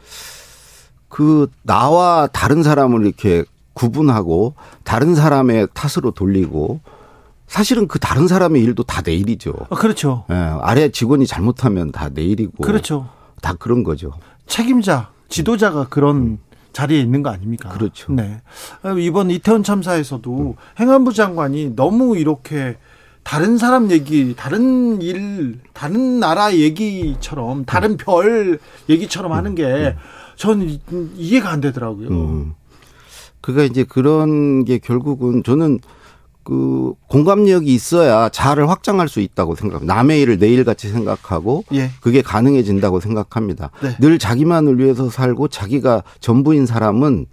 [1.10, 3.44] 그 나와 다른 사람을 이렇게
[3.74, 6.80] 구분하고 다른 사람의 탓으로 돌리고
[7.46, 9.52] 사실은 그 다른 사람의 일도 다 내일이죠.
[9.68, 10.24] 어, 그렇죠.
[10.30, 12.62] 예, 아래 직원이 잘못하면 다 내일이고.
[12.62, 13.08] 그렇죠.
[13.42, 14.12] 다 그런 거죠.
[14.46, 16.38] 책임자, 지도자가 그런
[16.72, 17.70] 자리에 있는 거 아닙니까?
[17.70, 18.12] 그렇죠.
[18.12, 18.40] 네.
[18.84, 22.76] 어, 이번 이태원 참사에서도 행안부 장관이 너무 이렇게
[23.24, 29.96] 다른 사람 얘기, 다른 일, 다른 나라 얘기처럼, 다른 별 얘기처럼 하는 게
[30.40, 30.80] 저는 이-
[31.16, 32.08] 이해가 안 되더라고요.
[32.08, 32.54] 음.
[33.42, 35.80] 그가 이제 그런 게 결국은 저는
[36.44, 39.94] 그그 공감력이 있어야 자아를 확장할 수 있다고 생각합니다.
[39.94, 41.90] 남의 일을 내 일 같이 생각하고 예.
[42.00, 43.70] 그게 가능해진다고 생각합니다.
[43.82, 43.96] 네.
[44.00, 47.26] 늘 자기만을 위해서 살고 자기가 전부인 사람은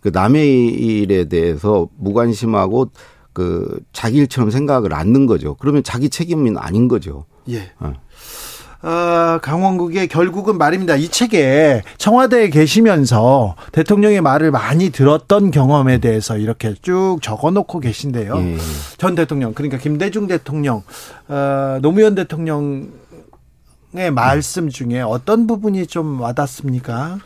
[0.00, 2.90] 그 남의 일에 대해서 무관심하고
[3.32, 5.56] 그 자기 일처럼 생각을 않는 거죠.
[5.56, 7.24] 그러면 자기 책임은 아닌 거죠.
[7.48, 7.72] 예.
[7.80, 7.92] 어.
[8.82, 10.96] 어, 강원국의 결국은 말입니다.
[10.96, 18.36] 이 책에 청와대에 계시면서 대통령의 말을 많이 들었던 경험에 대해서 이렇게 쭉 적어놓고 계신데요.
[18.38, 18.56] 예.
[18.98, 20.82] 전 대통령, 그러니까 김대중 대통령,
[21.28, 22.90] 어, 노무현 대통령의
[24.12, 27.18] 말씀 중에 어떤 부분이 좀 와닿습니까?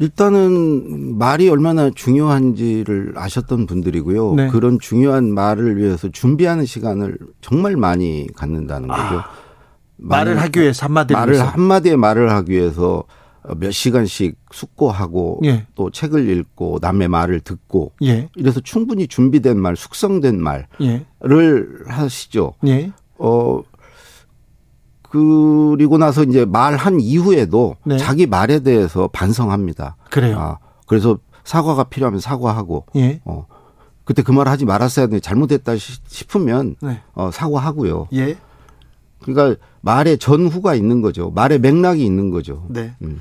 [0.00, 4.34] 일단은 말이 얼마나 중요한지를 아셨던 분들이고요.
[4.34, 4.48] 네.
[4.48, 8.96] 그런 중요한 말을 위해서 준비하는 시간을 정말 많이 갖는다는 아.
[8.96, 9.20] 거죠.
[9.20, 9.42] 아.
[10.02, 11.48] 말을 하기 위해서 한마디를 말을 위해서.
[11.50, 13.04] 한마디에 말을 하기 위해서
[13.56, 15.66] 몇 시간씩 숙고하고 예.
[15.74, 18.28] 또 책을 읽고 남의 말을 듣고 예.
[18.36, 21.04] 이래서 충분히 준비된 말, 숙성된 말을 예.
[21.86, 22.54] 하시죠.
[22.66, 22.92] 예.
[23.18, 23.62] 어
[25.08, 27.98] 그리고 나서 이제 말한 이후에도 네.
[27.98, 29.96] 자기 말에 대해서 반성합니다.
[30.10, 30.38] 그래요.
[30.38, 33.20] 아, 그래서 사과가 필요하면 사과하고 예.
[33.24, 33.46] 어
[34.04, 37.00] 그때 그 말 하지 말았어야 돼 잘못했다 싶으면 네.
[37.14, 38.08] 어 사과하고요.
[39.26, 39.32] 예.
[39.32, 41.30] 그러니까 말의 전후가 있는 거죠.
[41.30, 42.66] 말의 맥락이 있는 거죠.
[42.68, 42.92] 네.
[43.02, 43.20] 음.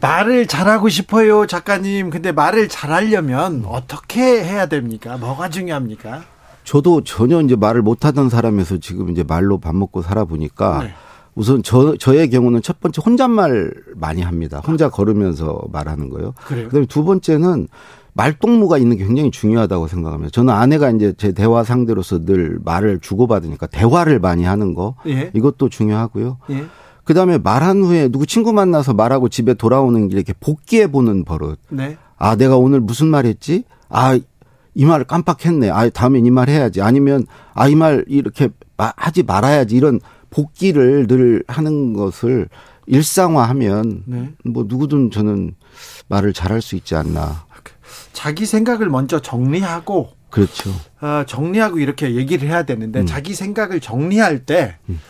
[0.00, 2.10] 말을 잘하고 싶어요, 작가님.
[2.10, 5.16] 근데 말을 잘하려면 어떻게 해야 됩니까?
[5.16, 6.24] 뭐가 중요합니까?
[6.64, 10.94] 저도 전혀 이제 말을 못하던 사람에서 지금 이제 말로 밥 먹고 살아보니까 네.
[11.34, 14.60] 우선 저, 저의 경우는 첫 번째 혼잣말 많이 합니다.
[14.64, 16.34] 혼자 걸으면서 말하는 거요.
[16.44, 16.66] 그래요?
[16.66, 17.68] 그다음에 두 번째는
[18.14, 20.30] 말동무가 있는 게 굉장히 중요하다고 생각합니다.
[20.30, 25.30] 저는 아내가 이제 제 대화 상대로서 늘 말을 주고받으니까 대화를 많이 하는 거 예.
[25.34, 26.38] 이것도 중요하고요.
[26.50, 26.64] 예.
[27.04, 31.58] 그다음에 말한 후에 누구 친구 만나서 말하고 집에 돌아오는 길에 이렇게 복귀해 보는 버릇.
[31.70, 31.96] 네.
[32.16, 33.64] 아 내가 오늘 무슨 말 했지?
[33.88, 34.18] 아
[34.74, 35.68] 이 말을 깜빡했네.
[35.70, 36.80] 아 다음엔 이 말 해야지.
[36.80, 38.48] 아니면 아 이 말 이렇게
[38.78, 39.76] 하지 말아야지.
[39.76, 42.48] 이런 복귀를 늘 하는 것을
[42.86, 44.30] 일상화하면 네.
[44.44, 45.54] 뭐 누구든 저는
[46.08, 47.44] 말을 잘할 수 있지 않나.
[48.12, 50.70] 자기 생각을 먼저 정리하고 그렇죠.
[51.00, 53.06] 어, 정리하고 이렇게 얘기를 해야 되는데 음.
[53.06, 55.00] 자기 생각을 정리할 때 음.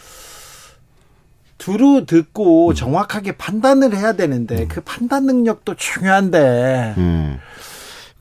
[1.58, 2.74] 두루 듣고 음.
[2.74, 4.68] 정확하게 판단을 해야 되는데 음.
[4.68, 7.38] 그 판단 능력도 중요한데 음.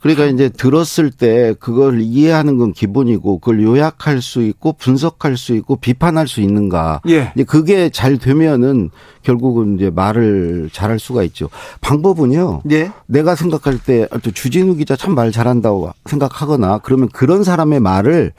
[0.02, 5.76] 그러니까 이제 들었을 때 그걸 이해하는 건 기본이고 그걸 요약할 수 있고 분석할 수 있고
[5.76, 7.02] 비판할 수 있는가.
[7.08, 7.32] 예.
[7.36, 8.90] 이제 그게 잘 되면은
[9.22, 11.50] 결국은 이제 말을 잘할 수가 있죠.
[11.82, 12.64] 방법은요.
[12.72, 12.92] 예.
[13.06, 18.32] 내가 생각할 때 주진우 기자 참 말 잘한다고 생각하거나 그러면 그런 사람의 말을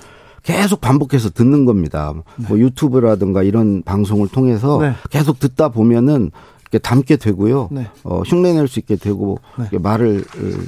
[0.42, 2.12] 계속 반복해서 듣는 겁니다.
[2.37, 2.46] 네.
[2.48, 4.92] 뭐 유튜브라든가 이런 방송을 통해서 네.
[5.11, 6.31] 계속 듣다 보면은
[6.78, 7.68] 담게 되고요.
[7.70, 7.88] 네.
[8.04, 9.78] 어, 흉내낼 수 있게 되고 네.
[9.78, 10.24] 말을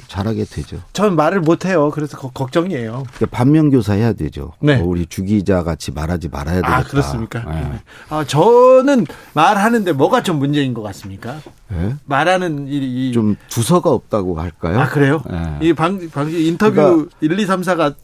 [0.07, 0.77] 잘하게 되죠.
[0.93, 1.89] 저는 말을 못해요.
[1.91, 3.03] 그래서 거, 걱정이에요.
[3.31, 4.53] 반면교사 해야 되죠.
[4.59, 4.79] 네.
[4.79, 6.77] 어, 우리 주기자 같이 말하지 말아야 되겠다.
[6.77, 7.43] 아 그렇습니까?
[7.51, 7.61] 네.
[7.61, 7.79] 네.
[8.09, 11.37] 아 저는 말하는데 뭐가 좀 문제인 것 같습니까?
[11.67, 11.95] 네?
[12.05, 14.79] 말하는 일이 좀 두서가 없다고 할까요?
[14.79, 15.21] 아 그래요?
[15.29, 15.67] 네.
[15.67, 17.95] 이방 방 인터뷰 그러니까 1, 2, 3, 4가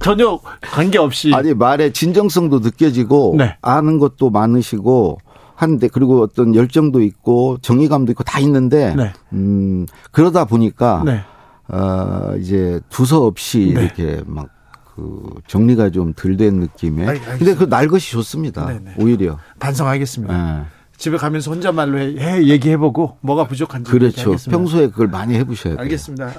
[0.00, 5.18] 전혀 관계 없이 아니 말의 진정성도 느껴지고 아는 것도 많으시고
[5.56, 9.12] 한데 그리고 어떤 열정도 있고 정의감도 있고 다 있는데 네.
[9.32, 11.22] 음 그러다 보니까 네.
[11.68, 13.82] 어 이제 두서 없이 네.
[13.84, 14.56] 이렇게 막
[14.96, 17.06] 그 정리가 좀 덜 된 느낌에.
[17.06, 18.66] 알, 근데 그 날 것이 좋습니다.
[18.66, 18.80] 네네.
[18.82, 18.94] 네.
[18.98, 20.56] 오히려 반성하겠습니다.
[20.56, 20.62] 네.
[20.96, 24.34] 집에 가면서 혼자말로 해, 해 얘기해보고 뭐가 부족한지 그렇죠.
[24.50, 25.82] 평소에 그걸 많이 해보셔야 돼요.
[25.82, 26.32] 알겠습니다.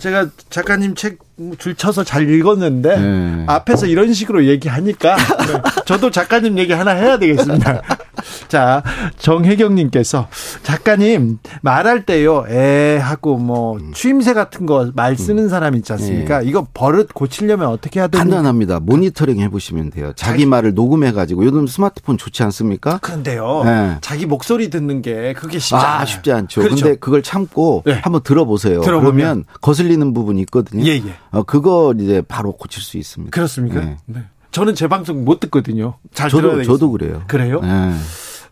[0.00, 1.18] 제가 작가님 책
[1.58, 3.44] 줄 쳐서 잘 읽었는데 네.
[3.46, 5.62] 앞에서 이런 식으로 얘기하니까 네.
[5.86, 7.82] 저도 작가님 얘기 하나 해야 되겠습니다.
[8.48, 8.82] 자
[9.18, 10.28] 정혜경님께서
[10.62, 16.40] 작가님 말할 때요 에 하고 뭐 추임새 같은 거 말 쓰는 사람 있지 않습니까?
[16.40, 16.48] 네.
[16.48, 18.22] 이거 버릇 고치려면 어떻게 해야 되나?
[18.22, 18.80] 간단합니다.
[18.80, 20.12] 모니터링 해보시면 돼요.
[20.16, 22.98] 자기, 자기 말을 녹음해가지고 요즘 스마트폰 좋지 않습니까?
[22.98, 23.62] 그런데요.
[23.64, 23.98] 네.
[24.00, 26.60] 자기 목소리 듣는 게 그게 쉽지 아, 쉽지 않죠.
[26.60, 26.84] 그렇죠.
[26.84, 27.94] 근데 그걸 참고 네.
[28.02, 28.80] 한번 들어보세요.
[28.80, 30.84] 들어보면 그러면 거슬리는 부분이 있거든요.
[30.84, 31.14] 예, 예.
[31.30, 33.30] 어, 그거 이제 바로 고칠 수 있습니다.
[33.34, 33.80] 그렇습니까?
[33.80, 33.96] 네.
[34.06, 34.24] 네.
[34.50, 35.94] 저는 제 방송 못 듣거든요.
[36.12, 37.22] 잘 저도, 들어야 저도 그래요.
[37.26, 37.60] 그래요?
[37.60, 37.94] 네.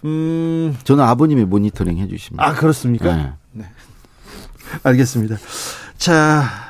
[0.04, 0.76] 음.
[0.84, 2.44] 저는 아버님이 모니터링 해주십니다.
[2.46, 3.16] 아, 그렇습니까?
[3.16, 3.32] 네.
[3.52, 3.64] 네.
[4.84, 5.36] 알겠습니다.
[5.96, 6.68] 자.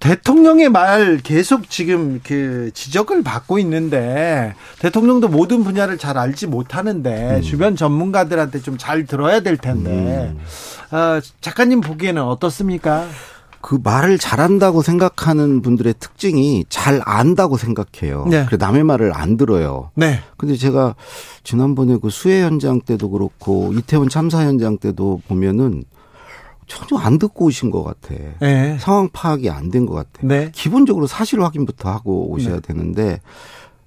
[0.00, 7.42] 대통령의 말 계속 지금 그 지적을 받고 있는데 대통령도 모든 분야를 잘 알지 못하는데 음.
[7.42, 10.96] 주변 전문가들한테 좀 잘 들어야 될 텐데 음.
[10.96, 13.06] 어, 작가님 보기에는 어떻습니까?
[13.60, 18.24] 그 말을 잘한다고 생각하는 분들의 특징이 잘 안다고 생각해요.
[18.26, 18.46] 네.
[18.46, 19.90] 그래 남의 말을 안 들어요.
[19.94, 20.20] 네.
[20.38, 20.94] 근데 제가
[21.44, 25.84] 지난번에 그 수해 현장 때도 그렇고 이태원 참사 현장 때도 보면은
[26.66, 28.14] 전혀 안 듣고 오신 것 같아.
[28.40, 28.78] 네.
[28.80, 30.10] 상황 파악이 안 된 것 같아.
[30.22, 30.50] 네.
[30.54, 32.60] 기본적으로 사실 확인부터 하고 오셔야 네.
[32.62, 33.20] 되는데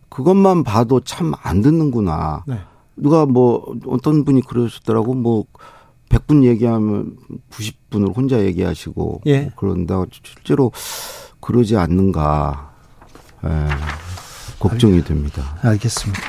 [0.09, 2.43] 그것만 봐도 참 안 듣는구나.
[2.45, 2.59] 네.
[2.95, 5.45] 누가 뭐 어떤 분이 그러셨더라고 뭐
[6.13, 7.15] 100분 얘기하면
[7.51, 9.41] 90분을 혼자 얘기하시고 예.
[9.41, 10.03] 뭐 그런다.
[10.11, 10.71] 실제로
[11.39, 12.71] 그러지 않는가.
[13.45, 13.49] 예.
[14.59, 15.57] 걱정이 됩니다.
[15.61, 16.21] 알겠습니다.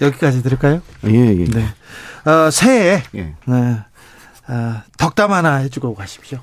[0.00, 0.82] 여기까지 들을까요?
[1.06, 1.44] 예, 예.
[1.44, 1.64] 네.
[2.30, 3.34] 어, 새해 예.
[3.46, 3.78] 네.
[4.48, 6.38] 어, 덕담 하나 해주고 가십시오.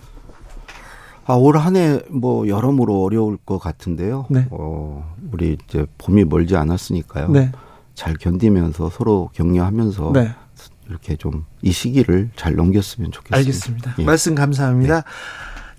[1.25, 4.25] 아, 올 한 해 뭐 여러모로 어려울 것 같은데요.
[4.29, 4.47] 네.
[4.49, 7.29] 어, 우리 이제 봄이 멀지 않았으니까요.
[7.29, 7.51] 네.
[7.93, 10.33] 잘 견디면서 서로 격려하면서 네.
[10.91, 13.37] 이렇게 좀 이 시기를 잘 넘겼으면 좋겠습니다.
[13.37, 13.95] 알겠습니다.
[13.99, 14.03] 예.
[14.03, 14.95] 말씀 감사합니다.
[14.95, 15.01] 네.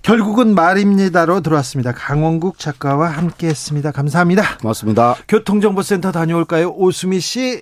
[0.01, 1.93] 결국은 말입니다로 들어왔습니다.
[1.93, 3.91] 강원국 작가와 함께했습니다.
[3.91, 4.57] 감사합니다.
[4.57, 5.15] 고맙습니다.
[5.27, 7.61] 교통정보센터 다녀올까요, 오수미 씨?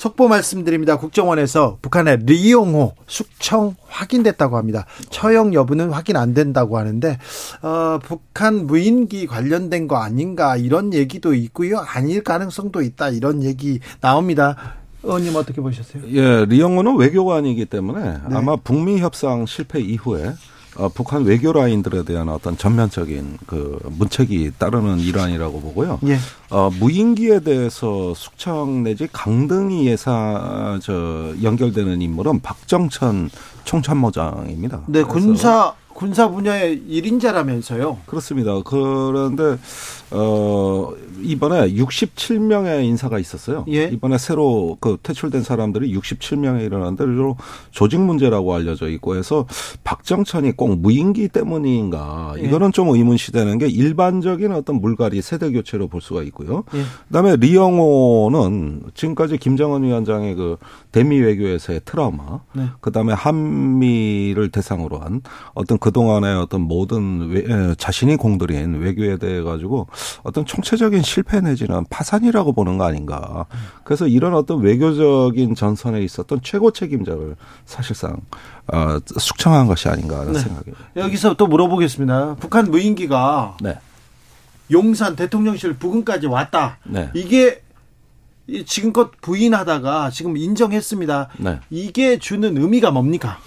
[0.00, 0.96] 속보 말씀드립니다.
[0.96, 4.86] 국정원에서 북한의 리용호 숙청 확인됐다고 합니다.
[5.10, 7.18] 처형 여부는 확인 안 된다고 하는데
[7.60, 11.80] 어, 북한 무인기 관련된 거 아닌가 이런 얘기도 있고요.
[11.80, 14.56] 아닐 가능성도 있다 이런 얘기 나옵니다.
[15.02, 16.02] 의원님 어떻게 보셨어요?
[16.14, 18.36] 예, 리용호는 외교관이기 때문에 네.
[18.36, 20.32] 아마 북미 협상 실패 이후에
[20.76, 25.98] 어, 북한 외교 라인들에 대한 어떤 전면적인 그 문책이 따르는 일환이라고 보고요.
[26.06, 26.16] 예.
[26.50, 33.30] 어, 무인기에 대해서 숙청 내지 강등이 예사 저 연결되는 인물은 박정천
[33.64, 34.82] 총참모장입니다.
[34.86, 37.98] 네, 군사 군사 분야의 1인자라면서요.
[38.06, 38.58] 그렇습니다.
[38.64, 39.58] 그런데
[40.10, 43.66] 어 이번에 67명의 인사가 있었어요.
[43.68, 43.84] 예?
[43.84, 47.36] 이번에 새로 그 퇴출된 사람들이 67명에 일어났는데 주로
[47.70, 49.46] 조직 문제라고 알려져 있고 해서
[49.84, 52.44] 박정천이 꼭 무인기 때문인가 예.
[52.44, 56.64] 이거는 좀 의문시되는 게 일반적인 어떤 물갈이 세대 교체로 볼 수가 있고요.
[56.74, 56.82] 예.
[57.08, 60.56] 그다음에 리영호는 지금까지 김정은 위원장의 그
[60.92, 62.64] 대미 외교에서의 트라우마, 네.
[62.80, 65.20] 그다음에 한미를 대상으로 한
[65.54, 69.86] 어떤 그 동안의 어떤 모든 외, 자신이 공들인 외교에 대해 가지고
[70.22, 73.46] 어떤 총체적인 실패 내지는 파산이라고 보는 거 아닌가.
[73.84, 78.18] 그래서 이런 어떤 외교적인 전선에 있었던 최고 책임자를 사실상
[78.72, 80.38] 어, 숙청한 것이 아닌가 하는 네.
[80.38, 80.70] 생각이.
[80.96, 82.36] 여기서 또 물어보겠습니다.
[82.40, 83.78] 북한 무인기가 네.
[84.70, 86.78] 용산 대통령실 부근까지 왔다.
[86.84, 87.10] 네.
[87.14, 87.62] 이게
[88.66, 91.28] 지금껏 부인하다가 지금 인정했습니다.
[91.38, 91.60] 네.
[91.70, 93.38] 이게 주는 의미가 뭡니까?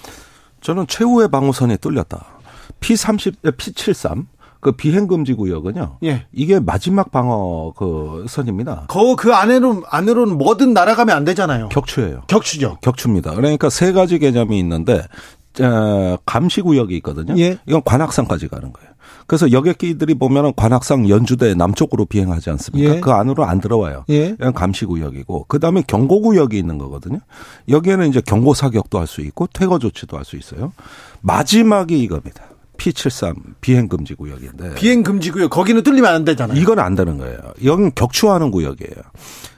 [0.62, 2.26] 저는 최후의 방어선이 뚫렸다.
[2.84, 4.26] P30, P73.
[4.60, 5.98] 그 비행 금지 구역은요.
[6.06, 6.26] 예.
[6.32, 8.86] 이게 마지막 방어 그 선입니다.
[8.88, 11.68] 그, 그 안에는 안으로는 뭐든 날아가면 안 되잖아요.
[11.70, 12.24] 격추예요.
[12.28, 12.78] 격추죠.
[12.82, 13.34] 격추입니다.
[13.36, 15.02] 그러니까 세 가지 개념이 있는데
[16.26, 17.38] 감시 구역이 있거든요.
[17.38, 17.58] 예.
[17.68, 18.90] 이건 관악산까지 가는 거예요.
[19.28, 22.96] 그래서 여객기들이 보면은 관악산 연주대 남쪽으로 비행하지 않습니까?
[22.96, 23.00] 예.
[23.02, 24.06] 그 안으로 안 들어와요.
[24.10, 24.28] 예.
[24.28, 27.20] 이건 감시 구역이고 그 다음에 경고 구역이 있는 거거든요.
[27.68, 30.72] 여기에는 이제 경고 사격도 할 수 있고 퇴거 조치도 할 수 있어요.
[31.22, 32.44] 마지막이 이겁니다.
[32.78, 36.60] P73 비행 금지 구역인데 비행 금지 구역 거기는 뚫리면 안 되잖아요.
[36.60, 37.38] 이건 안 되는 거예요.
[37.64, 38.96] 여기는 격추하는 구역이에요.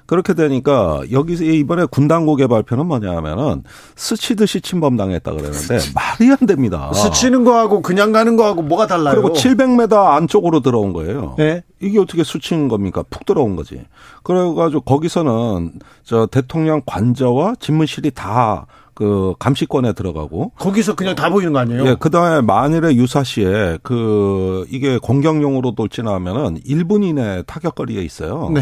[0.06, 3.64] 그렇게 되니까 여기서 이번에 군당국의 발표는 뭐냐면은
[3.96, 6.94] 스치듯이 침범당했다 그러는데 말이 안 됩니다.
[6.94, 9.16] 스치는 거하고 그냥 가는 거하고 뭐가 달라요?
[9.20, 11.34] 그리고 700m 안쪽으로 들어온 거예요.
[11.40, 11.64] 네?
[11.82, 13.04] 이게 어떻게 스치는 겁니까?
[13.10, 13.84] 푹 들어온 거지.
[14.24, 15.74] 그래가지고 거기서는
[16.04, 21.86] 저 대통령 관저와 집무실이 다 그 감시권에 들어가고 거기서 그냥 다 보이는 거 아니에요?
[21.86, 28.50] 예, 그다음에 만일에 유사시에 그 이게 공격용으로 돌진하면은 1분 이내 타격 거리에 있어요.
[28.54, 28.62] 네.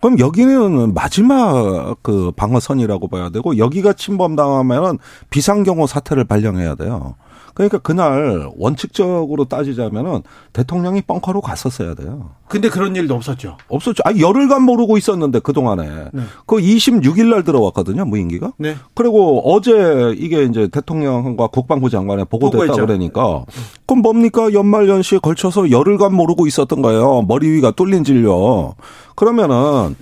[0.00, 4.98] 그럼 여기는 마지막 그 방어선이라고 봐야 되고 여기가 침범당하면은
[5.30, 7.16] 비상경호 사태를 발령해야 돼요.
[7.54, 12.30] 그러니까 그날 원칙적으로 따지자면은 대통령이 벙커로 갔었어야 돼요.
[12.48, 13.56] 근데 그런 일도 없었죠.
[13.68, 14.02] 없었죠.
[14.04, 16.10] 아, 열흘간 모르고 있었는데 그 동안에.
[16.12, 16.22] 네.
[16.46, 18.52] 그 26일 날 들어왔거든요, 무인기가.
[18.58, 18.74] 네.
[18.94, 23.44] 그리고 어제 이게 이제 대통령과 국방부 장관에 보고됐다 그러니까
[23.86, 24.52] 그럼 뭡니까?
[24.52, 27.22] 연말 연시에 걸쳐서 열흘간 모르고 있었던 거예요.
[27.22, 28.74] 머리 위가 뚫린 질려.
[29.14, 29.96] 그러면은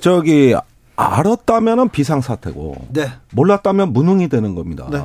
[0.00, 0.54] 저기
[1.00, 3.10] 알았다면은 비상사태고 네.
[3.32, 4.86] 몰랐다면 무능이 되는 겁니다.
[4.90, 5.00] 네.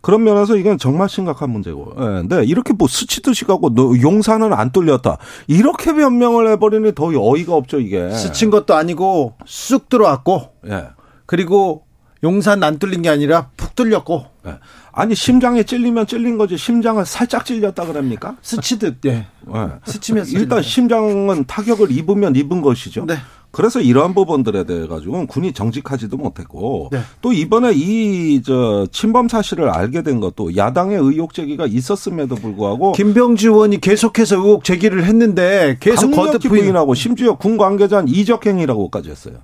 [0.00, 1.94] 그런 면에서 이건 정말 심각한 문제고.
[1.96, 2.02] 예.
[2.02, 3.70] 근데 이렇게 뭐 스치듯이 가고
[4.00, 5.18] 용산은 안 뚫렸다.
[5.46, 8.10] 이렇게 변명을 해버리니 더 어이가 없죠 이게.
[8.10, 10.50] 스친 것도 아니고 쑥 들어왔고.
[10.68, 10.88] 예.
[11.26, 11.84] 그리고
[12.24, 14.26] 용산 안 뚫린 게 아니라 푹 뚫렸고.
[14.44, 14.54] 네.
[14.92, 18.36] 아니 심장에 찔리면 찔린 거지 심장을 살짝 찔렸다 그럽니까?
[18.42, 19.26] 스치듯 예.
[19.46, 19.68] 네.
[19.84, 23.06] 스치면 일단 심장은 타격을 입으면 입은 것이죠.
[23.06, 23.16] 네.
[23.52, 27.00] 그래서 이러한 부분들에 대해 가지고는 군이 정직하지도 못했고 네.
[27.20, 33.46] 또 이번에 이 저 침범 사실을 알게 된 것도 야당의 의혹 제기가 있었음에도 불구하고 김병지
[33.48, 39.34] 의원이 계속해서 의혹 제기를 했는데 계속 거듭 부인하고 심지어 군 관계자 이적 행위라고까지 했어요.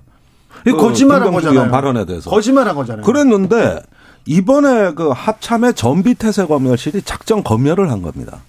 [0.63, 1.69] 그 거짓말한 거잖아요.
[1.71, 3.05] 발언에 대해서 거짓말한 거잖아요.
[3.05, 3.81] 그랬는데
[4.25, 8.41] 이번에 그 합참의 전비태세 검열실이 작전 검열을 한 겁니다.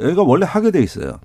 [0.00, 1.18] 여기가 원래 하게 돼 있어요.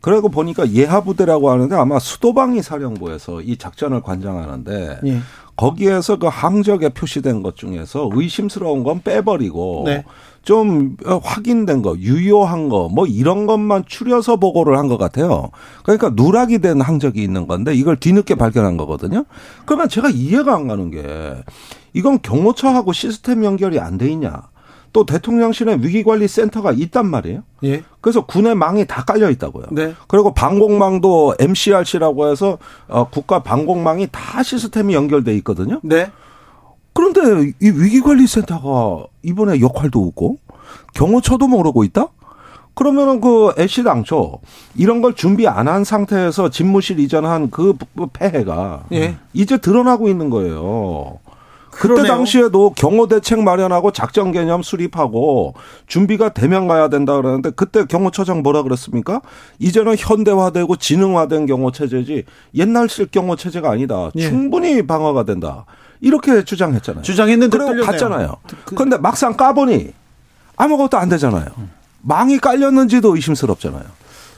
[0.00, 5.18] 그러고 보니까 예하부대라고 하는데 아마 수도방위 사령부에서 이 작전을 관장하는데 예.
[5.56, 10.04] 거기에서 그 항적에 표시된 것 중에서 의심스러운 건 빼버리고 네.
[10.44, 15.50] 좀 확인된 거, 유효한 거, 뭐 이런 것만 추려서 보고를 한 것 같아요.
[15.82, 19.24] 그러니까 누락이 된 항적이 있는 건데 이걸 뒤늦게 발견한 거거든요.
[19.66, 21.02] 그러면 제가 이해가 안 가는 게
[21.92, 24.44] 이건 경호처하고 시스템 연결이 안 돼 있냐.
[24.92, 27.42] 또 대통령실에 위기관리센터가 있단 말이에요.
[27.64, 27.82] 예.
[28.00, 29.66] 그래서 군의 망이 다 깔려 있다고요.
[29.70, 29.94] 네.
[30.06, 32.58] 그리고 방공망도 MCRC라고 해서
[32.88, 35.80] 어, 국가 방공망이 다 시스템이 연결돼 있거든요.
[35.82, 36.10] 네.
[36.94, 40.38] 그런데 이 위기관리센터가 이번에 역할도 없고
[40.94, 42.08] 경호처도 모르고 있다?
[42.74, 44.38] 그러면은 그 애시 당초
[44.76, 47.74] 이런 걸 준비 안 한 상태에서 집무실 이전한 그
[48.12, 49.16] 폐해가 예.
[49.32, 51.18] 이제 드러나고 있는 거예요.
[51.78, 52.12] 그때 그러네요.
[52.12, 55.54] 당시에도 경호 대책 마련하고 작전 개념 수립하고
[55.86, 59.20] 준비가 되면 가야 된다 그러는데 그때 경호처장 뭐라 그랬습니까?
[59.60, 62.24] 이제는 현대화되고 지능화된 경호 체제지
[62.54, 64.10] 옛날식 경호 체제가 아니다.
[64.16, 64.22] 예.
[64.28, 65.64] 충분히 방어가 된다.
[66.00, 67.02] 이렇게 주장했잖아요.
[67.02, 68.36] 주장했는데 그리고 갔잖아요.
[68.64, 69.92] 그 그런데 막상 까보니
[70.56, 71.46] 아무것도 안 되잖아요.
[72.02, 73.84] 망이 깔렸는지도 의심스럽잖아요.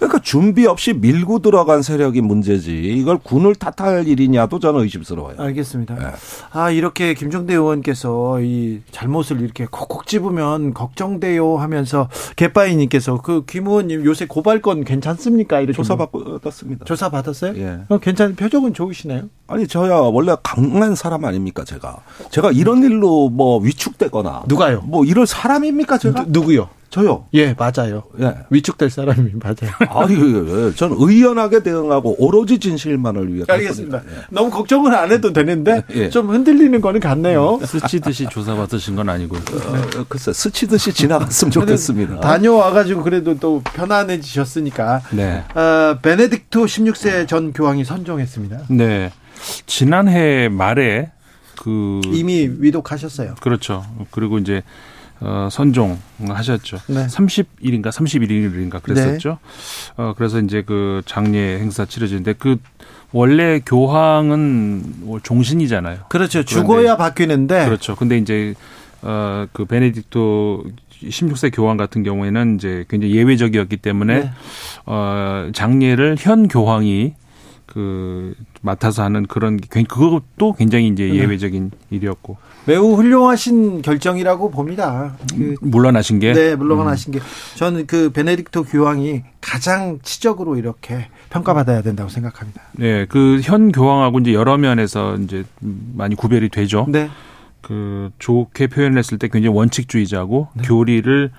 [0.01, 5.35] 그러니까 준비 없이 밀고 들어간 세력이 문제지 이걸 군을 탓할 일이냐도 저는 의심스러워요.
[5.39, 5.95] 알겠습니다.
[5.95, 6.05] 네.
[6.53, 14.05] 아 이렇게 김종대 의원께서 이 잘못을 이렇게 콕콕 집으면 걱정돼요 하면서 개빠이님께서 그 김 의원님
[14.07, 15.61] 요새 고발건 괜찮습니까?
[15.61, 16.85] 이렇게 조사 받았습니다.
[16.87, 17.55] 조사 받았어요?
[17.57, 17.81] 예.
[17.89, 19.29] 어, 괜찮 표정은 좋으시나요?
[19.49, 21.99] 아니 저야 원래 강한 사람 아닙니까 제가
[22.31, 24.81] 제가 이런 일로 뭐 위축되거나 누가요?
[24.87, 26.25] 뭐 이럴 사람입니까 제가?
[26.25, 26.69] 누, 누구요?
[26.91, 27.27] 저요.
[27.35, 28.03] 예, 맞아요.
[28.21, 28.35] 예.
[28.51, 29.73] 위축될 사람이 맞아요.
[29.91, 30.75] 아니, 예, 예.
[30.75, 33.45] 저는 의연하게 대응하고 오로지 진실만을 위해.
[33.49, 33.99] 알겠습니다.
[33.99, 34.23] 예.
[34.31, 36.11] 너무 걱정은 안 해도 되는데 예.
[36.11, 37.59] 좀 흔들리는 거는 같네요.
[37.61, 39.37] 음, 스치듯이 조사받으신 건 아니고.
[39.37, 42.21] 어, 글쎄, 스치듯이 지나갔으면 좋겠습니다.
[42.21, 45.03] 다녀와가지고 그래도 또 편안해지셨으니까.
[45.13, 45.45] 네.
[45.55, 48.63] 어, 베네딕토 16세 전 교황이 선정했습니다.
[48.71, 49.13] 네.
[49.67, 51.13] 지난해 말에
[51.57, 53.37] 그 이미 위독하셨어요.
[53.41, 53.85] 그렇죠.
[54.11, 54.63] 그리고 이제
[55.21, 56.79] 어, 선종하셨죠.
[56.89, 57.07] 네.
[57.07, 59.39] 30일인가 31일인가 그랬었죠.
[59.41, 60.03] 네.
[60.03, 62.57] 어, 그래서 이제 그 장례 행사 치러지는데 그
[63.13, 66.05] 원래 교황은 뭐 종신이잖아요.
[66.09, 66.43] 그렇죠.
[66.45, 67.67] 죽어야 바뀌는데.
[67.67, 67.97] 그렇죠.
[67.97, 68.55] 근데 이제
[69.03, 74.31] 어, 그 베네딕토 16세 교황 같은 경우에는 이제 굉장히 예외적이었기 때문에 네.
[74.87, 77.15] 어, 장례를 현 교황이
[77.71, 81.15] 그 맡아서 하는 그런 그것도 굉장히 이제 네.
[81.15, 85.17] 예외적인 일이었고 매우 훌륭하신 결정이라고 봅니다.
[85.31, 87.19] 그 물러나신 게 네, 물러나신 음.
[87.19, 92.61] 게 저는 그 베네딕토 교황이 가장 치적으로 이렇게 평가받아야 된다고 생각합니다.
[92.73, 96.87] 네, 그 현 교황하고 이제 여러 면에서 이제 많이 구별이 되죠.
[96.89, 97.09] 네.
[97.63, 100.63] 그 좋게 표현했을 때 굉장히 원칙주의자고 네.
[100.65, 101.31] 교리를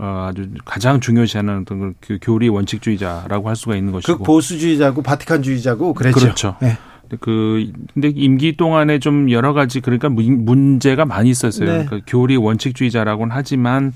[0.00, 4.18] 어, 아주 가장 중요시하는 어떤 그 교리 원칙주의자라고 할 수가 있는 것이고.
[4.18, 6.18] 그 보수주의자고 바티칸주의자고 그랬죠.
[6.20, 6.56] 그렇죠.
[6.60, 6.78] 네.
[7.20, 11.66] 그 근데 임기 동안에 좀 여러 가지 그러니까 문제가 많이 있었어요.
[11.66, 11.84] 네.
[11.86, 13.92] 그러니까 교리 원칙주의자라고는 하지만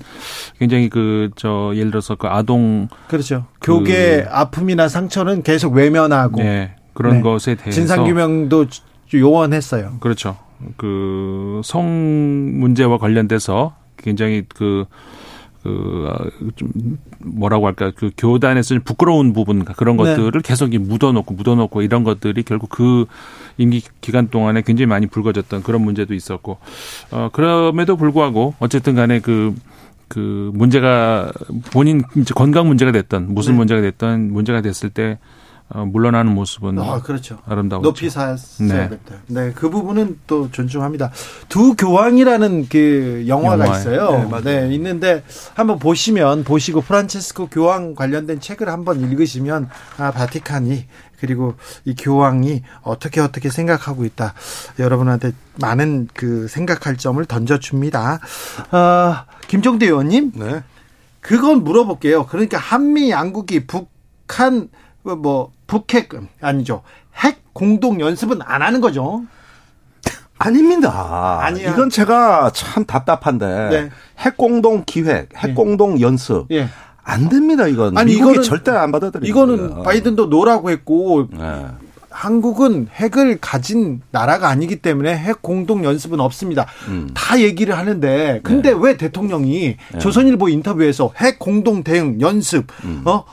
[0.59, 3.45] 굉장히 그 저 예를 들어서 그 아동 그렇죠.
[3.59, 6.75] 그 교계 아픔이나 상처는 계속 외면하고 네.
[6.93, 7.21] 그런 네.
[7.21, 8.65] 것에 대해서 진상 규명도
[9.13, 9.97] 요원했어요.
[9.99, 10.37] 그렇죠.
[10.77, 11.85] 그 성
[12.59, 14.85] 문제와 관련돼서 굉장히 그
[15.63, 20.03] 그좀 뭐라고 할까 그 교단에서 부끄러운 부분 그런 네.
[20.03, 20.39] 것들을 네.
[20.43, 23.05] 계속 묻어놓고 묻어놓고 이런 것들이 결국 그
[23.57, 26.57] 임기 기간 동안에 굉장히 많이 불거졌던 그런 문제도 있었고
[27.11, 29.55] 어 그럼에도 불구하고 어쨌든 간에 그그
[30.09, 31.31] 그 문제가
[31.71, 33.57] 본인 이제 건강 문제가 됐던 무슨 네.
[33.59, 35.17] 문제가 됐던 문제가 됐을 때
[35.69, 37.39] 어, 물러나는 모습은 아, 그렇죠.
[37.45, 37.87] 아름다웠죠.
[37.87, 38.59] 높이 사야겠다.
[38.59, 38.89] 네.
[39.27, 41.11] 네, 그 부분은 또 존중합니다.
[41.49, 43.79] 두 교황이라는 그 영화가 영화에.
[43.79, 44.29] 있어요.
[44.43, 45.23] 네, 네, 있는데
[45.55, 50.85] 한번 보시면 보시고 프란체스코 교황 관련된 책을 한번 읽으시면 아 바티칸이
[51.19, 51.55] 그리고
[51.85, 54.33] 이 교황이 어떻게 어떻게 생각하고 있다.
[54.77, 58.19] 여러분한테 많은 그 생각할 점을 던져줍니다.
[58.71, 59.15] 어,
[59.47, 60.33] 김종대 의원님.
[60.35, 60.63] 네.
[61.21, 62.25] 그건 물어볼게요.
[62.25, 64.67] 그러니까 한미 양국이 북한
[65.03, 66.09] 뭐 북핵
[66.41, 66.81] 아니죠.
[67.15, 69.23] 핵 공동 연습은 안 하는 거죠.
[70.37, 71.39] 아닙니다.
[71.41, 71.71] 아니야.
[71.71, 73.89] 이건 제가 참 답답한데 네.
[74.19, 76.01] 핵 공동 기획, 핵공동 네.
[76.01, 76.47] 연습.
[76.51, 76.67] 예.
[77.05, 77.97] 안 됩니다, 이건.
[77.97, 79.27] 아니, 이거는 절대 안 받아들여요.
[79.29, 81.65] 이거는 바이든도 no라고 했고 네.
[82.09, 86.67] 한국은 핵을 가진 나라가 아니기 때문에 핵 공동 연습은 없습니다.
[86.87, 87.09] 음.
[87.13, 88.79] 다 얘기를 하는데 근데 네.
[88.79, 89.99] 왜 대통령이 네.
[89.99, 93.01] 조선일보 인터뷰에서 핵 공동 대응 연습 음.
[93.05, 93.25] 어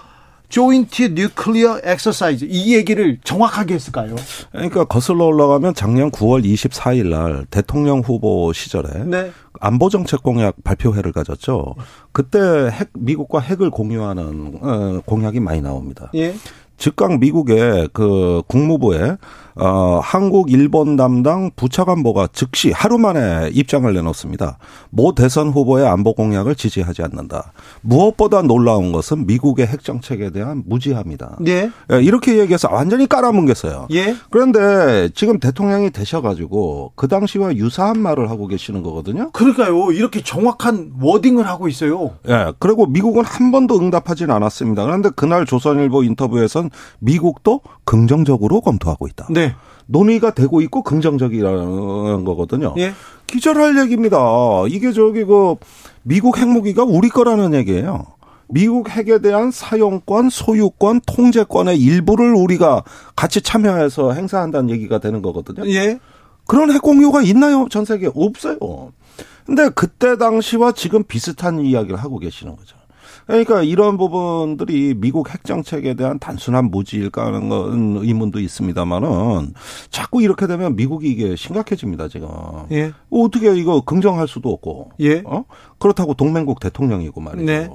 [0.51, 4.17] joint nuclear exercise 이 얘기를 정확하게 했을까요?
[4.51, 9.31] 그러니까 거슬러 올라가면 작년 9월 24일 날 대통령 후보 시절에 네.
[9.61, 11.77] 안보 정책 공약 발표회를 가졌죠.
[12.13, 12.39] 그때
[12.71, 16.11] 핵 미국과 핵을 공유하는 어, 공약이 많이 나옵니다.
[16.15, 16.35] 예.
[16.77, 19.17] 즉각 미국의 그 국무부에
[19.61, 24.59] 어, 한국 일본 담당 부차관보가 즉시 하루 만에 입장을 내놓습니다.
[24.91, 27.53] 모 대선 후보의 안보 공약을 지지하지 않는다.
[27.83, 31.37] 무엇보다 놀라운 것은 미국의 핵 정책에 대한 무지합니다.
[31.47, 31.71] 예.
[31.93, 32.03] 예.
[32.03, 33.87] 이렇게 얘기해서 완전히 깔아뭉갰어요.
[33.93, 34.17] 예.
[34.31, 39.31] 그런데 지금 대통령이 되셔가지고 그 당시와 유사한 말을 하고 계시는 거거든요.
[39.33, 39.93] 그러니까요.
[39.93, 42.13] 이렇게 정확한 워딩을 하고 있어요.
[42.29, 42.53] 예.
[42.59, 44.85] 그리고 미국은 한 번도 응답하진 않았습니다.
[44.85, 49.27] 그런데 그날 조선일보 인터뷰에선 미국도 긍정적으로 검토하고 있다.
[49.31, 49.50] 네.
[49.87, 52.75] 논의가 되고 있고 긍정적이라는 거거든요.
[52.79, 52.93] 예.
[53.27, 54.19] 기절할 얘기입니다.
[54.69, 55.57] 이게 저기 그
[56.03, 58.07] 미국 핵무기가 우리 거라는 얘기예요.
[58.49, 62.83] 미국 핵에 대한 사용권, 소유권, 통제권의 일부를 우리가
[63.15, 65.69] 같이 참여해서 행사한다는 얘기가 되는 거거든요.
[65.69, 65.99] 예.
[66.47, 67.69] 그런 핵 공유가 있나요?
[67.71, 68.59] 전 세계에 없어요.
[69.47, 72.77] 근데 그때 당시와 지금 비슷한 이야기를 하고 계시는 거죠.
[73.31, 79.55] 그러니까 이런 부분들이 미국 핵 정책에 대한 단순한 무지일까 하는 건 의문도 있습니다만은
[79.91, 82.29] 자꾸 이렇게 되면 미국이 이게 심각해집니다, 지금.
[82.73, 82.93] 예.
[83.11, 84.91] 어떻게 이거 긍정할 수도 없고.
[85.01, 85.23] 예.
[85.25, 85.45] 어?
[85.79, 87.45] 그렇다고 동맹국 대통령이고 말이죠.
[87.45, 87.69] 네.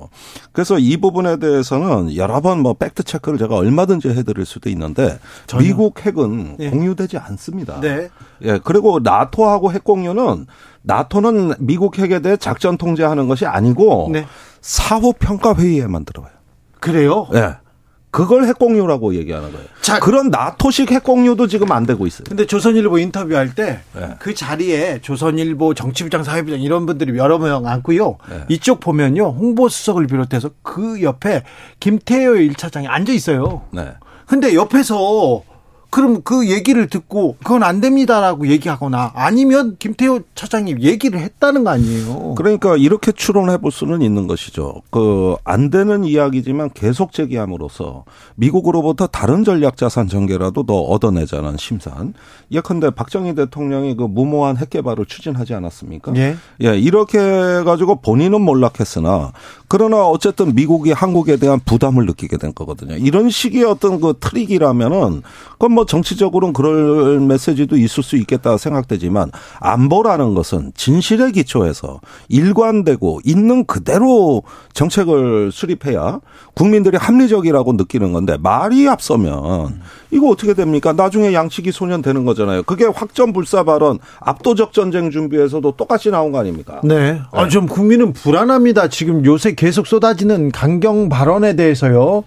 [0.51, 5.65] 그래서 이 부분에 대해서는 여러 번 뭐 팩트 체크를 제가 얼마든지 해드릴 수도 있는데 전혀.
[5.67, 6.69] 미국 핵은 예.
[6.69, 7.79] 공유되지 않습니다.
[7.79, 8.09] 네.
[8.43, 8.59] 예.
[8.63, 10.47] 그리고 나토하고 핵 공유는
[10.81, 14.25] 나토는 미국 핵에 대해 작전 통제하는 것이 아니고 네.
[14.65, 16.33] 사후 평가 회의에만 들어가요.
[16.79, 17.27] 그래요?
[17.35, 17.39] 예.
[17.39, 17.49] 네.
[18.09, 19.67] 그걸 핵공유라고 얘기하는 거예요.
[19.81, 22.23] 자, 그런 나토식 핵공유도 지금 안 되고 있어요.
[22.27, 24.33] 근데 조선일보 인터뷰할 때그 네.
[24.33, 28.17] 자리에 조선일보 정치부장 사회부장 이런 분들이 여러 명 앉고요.
[28.29, 28.45] 네.
[28.49, 29.35] 이쪽 보면요.
[29.37, 31.43] 홍보수석을 비롯해서 그 옆에
[31.79, 33.63] 김태효 1차장이 앉아 있어요.
[33.71, 33.91] 네.
[34.25, 35.43] 근데 옆에서
[35.95, 42.35] 그럼 그 얘기를 듣고 그건 안 됩니다라고 얘기하거나 아니면 김태호 차장이 얘기를 했다는 거 아니에요.
[42.35, 44.81] 그러니까 이렇게 추론해 볼 수는 있는 것이죠.
[44.89, 48.03] 그 안 되는 이야기지만 계속 제기함으로써
[48.35, 52.13] 미국으로부터 다른 전략 자산 전개라도 더 얻어내자는 심산.
[52.51, 56.13] 예컨대 박정희 대통령이 그 무모한 핵 개발을 추진하지 않았습니까?
[56.15, 56.35] 예.
[56.63, 59.31] 예, 이렇게 해 가지고 본인은 몰락했으나
[59.67, 62.95] 그러나 어쨌든 미국이 한국에 대한 부담을 느끼게 된 거거든요.
[62.95, 65.21] 이런 식의 어떤 그 트릭이라면은
[65.53, 73.65] 그건 뭐 정치적으로는 그럴 메시지도 있을 수 있겠다 생각되지만 안보라는 것은 진실에 기초해서 일관되고 있는
[73.65, 76.19] 그대로 정책을 수립해야
[76.53, 79.81] 국민들이 합리적이라고 느끼는 건데 말이 앞서면
[80.11, 80.93] 이거 어떻게 됩니까?
[80.93, 82.63] 나중에 양치기 소년 되는 거잖아요.
[82.63, 86.81] 그게 확전 불사 발언 압도적 전쟁 준비에서도 똑같이 나온 거 아닙니까?
[86.83, 87.21] 네.
[87.31, 88.87] 아, 좀 국민은 불안합니다.
[88.87, 92.23] 지금 요새 계속 쏟아지는 강경 발언에 대해서요.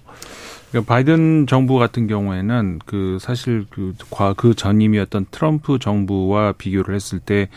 [0.70, 7.48] 그러니까 바이든 정부 같은 경우에는 그 사실 그과그 그 전임이었던 트럼프 정부와 비교를 했을 때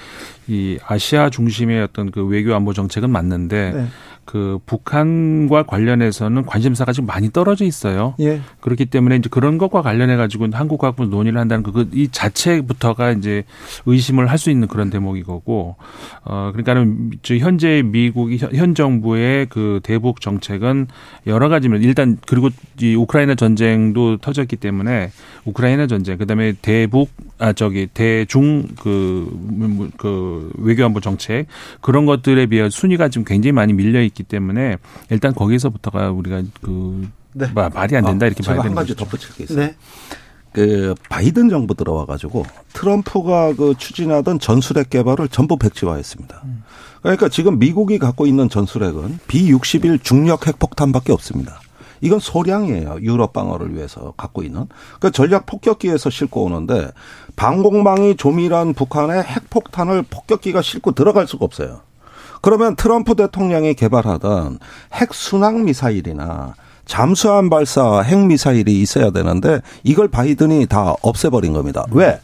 [0.51, 3.85] 이 아시아 중심의 어떤 그 외교 안보 정책은 맞는데 네.
[4.25, 8.15] 그 북한과 관련해서는 관심사가 지금 많이 떨어져 있어요.
[8.19, 8.41] 예.
[8.59, 13.43] 그렇기 때문에 이제 그런 것과 관련해 가지고 한국과 논의를 한다는 그이 자체부터가 이제
[13.85, 15.75] 의심을 할 수 있는 그런 대목이 거고
[16.25, 20.87] 어 그러니까는 현재 미국이 현 정부의 그 대북 정책은
[21.27, 22.49] 여러 가지면 일단 그리고
[22.81, 25.11] 이 우크라이나 전쟁도 터졌기 때문에
[25.45, 31.45] 우크라이나 전쟁 그다음에 대북 아 저기 대중 그그 그 외교안보 정책
[31.81, 34.77] 그런 것들에 비해 순위가 지금 굉장히 많이 밀려 있기 때문에
[35.09, 37.47] 일단 거기서부터가 우리가 그 네.
[37.53, 38.63] 말이 안 된다 아, 이렇게 봐야 되는 거죠.
[38.63, 39.59] 제가 한 가지 덧붙일 게 있어요.
[39.59, 39.75] 네.
[40.53, 46.43] 그 바이든 정부 들어와 가지고 트럼프가 그 추진하던 전술핵 개발을 전부 백지화했습니다.
[47.01, 51.61] 그러니까 지금 미국이 갖고 있는 전술핵은 B61 중력 핵폭탄밖에 없습니다.
[52.01, 52.97] 이건 소량이에요.
[53.01, 54.65] 유럽 방어를 위해서 갖고 있는.
[54.97, 56.91] 그러니까 전략 폭격기에서 싣고 오는데
[57.35, 61.81] 방공망이 조밀한 북한의 핵폭탄을 폭격기가 싣고 들어갈 수가 없어요.
[62.41, 64.59] 그러면 트럼프 대통령이 개발하던
[64.93, 71.85] 핵 순항 미사일이나 잠수함 발사 핵 미사일이 있어야 되는데 이걸 바이든이 다 없애버린 겁니다.
[71.91, 72.19] 왜?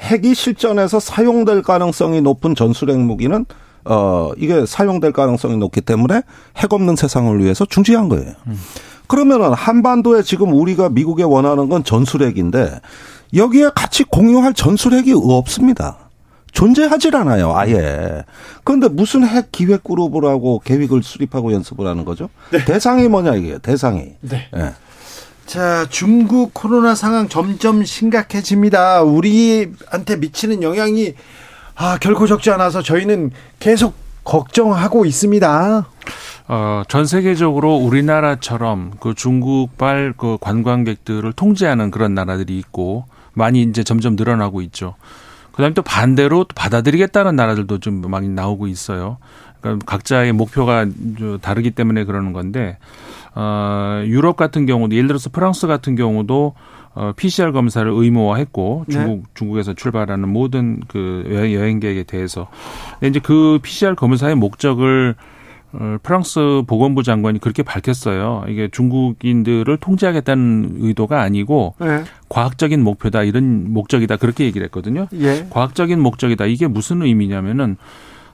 [0.00, 3.44] 핵이 실전에서 사용될 가능성이 높은 전술핵 무기는
[3.84, 6.22] 어 이게 사용될 가능성이 높기 때문에
[6.56, 8.32] 핵 없는 세상을 위해서 중지한 거예요.
[9.06, 12.80] 그러면은 한반도에 지금 우리가 미국에 원하는 건 전술핵인데
[13.34, 16.09] 여기에 같이 공유할 전술핵이 없습니다.
[16.52, 18.24] 존재하질 않아요, 아예.
[18.64, 22.28] 그런데 무슨 핵 기획 그룹을 하고 계획을 수립하고 연습을 하는 거죠?
[22.50, 22.64] 네.
[22.64, 24.12] 대상이 뭐냐 이게 대상이.
[24.20, 24.48] 네.
[24.52, 24.72] 네.
[25.46, 29.02] 자, 중국 코로나 상황 점점 심각해집니다.
[29.02, 31.14] 우리한테 미치는 영향이
[31.74, 35.86] 아, 결코 적지 않아서 저희는 계속 걱정하고 있습니다.
[36.48, 44.16] 어, 전 세계적으로 우리나라처럼 그 중국발 그 관광객들을 통제하는 그런 나라들이 있고 많이 이제 점점
[44.16, 44.94] 늘어나고 있죠.
[45.60, 49.18] 그다음에 또 반대로 또 받아들이겠다는 나라들도 좀 많이 나오고 있어요.
[49.60, 50.86] 그러니까 각자의 목표가
[51.42, 52.78] 다르기 때문에 그러는 건데
[53.34, 56.54] 어, 유럽 같은 경우도 예를 들어서 프랑스 같은 경우도
[56.94, 58.92] 어, PCR 검사를 의무화했고 네.
[58.94, 59.22] 중국 네.
[59.34, 62.48] 중국에서 출발하는 모든 그 여행, 여행객에 대해서
[62.94, 65.39] 근데 이제 그 PCR 검사의 목적을 어,
[66.02, 68.44] 프랑스 보건부 장관이 그렇게 밝혔어요.
[68.48, 72.04] 이게 중국인들을 통제하겠다는 의도가 아니고 네.
[72.28, 75.06] 과학적인 목표다 이런 목적이다 그렇게 얘기를 했거든요.
[75.14, 75.46] 예.
[75.50, 77.76] 과학적인 목적이다 이게 무슨 의미냐면은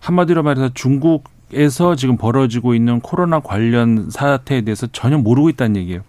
[0.01, 6.03] 한마디로 말해서 중국에서 지금 벌어지고 있는 코로나 관련 사태에 대해서 전혀 모르고 있다는 얘기예요.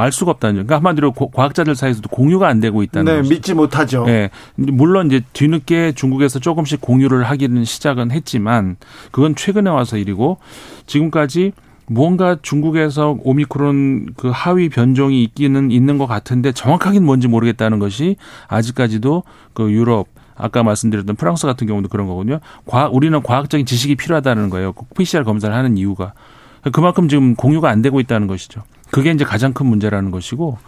[0.00, 0.66] 알 수가 없다는 점.
[0.66, 3.34] 그러니까 한마디로 과학자들 사이에서도 공유가 안 되고 있다는 네, 것이죠.
[3.34, 4.04] 믿지 못하죠.
[4.04, 4.30] 네.
[4.56, 8.76] 물론 이제 뒤늦게 중국에서 조금씩 공유를 하기는 시작은 했지만
[9.10, 10.38] 그건 최근에 와서 일이고
[10.86, 11.52] 지금까지
[11.86, 19.24] 무언가 중국에서 오미크론 그 하위 변종이 있기는 있는 것 같은데 정확하게는 뭔지 모르겠다는 것이 아직까지도
[19.54, 22.38] 그 유럽 아까 말씀드렸던 프랑스 같은 경우도 그런 거거든요.
[22.64, 24.72] 과학, 우리는 과학적인 지식이 필요하다는 거예요.
[24.96, 26.12] PCR 검사를 하는 이유가.
[26.72, 28.62] 그만큼 지금 공유가 안 되고 있다는 것이죠.
[28.90, 30.58] 그게 이제 가장 큰 문제라는 것이고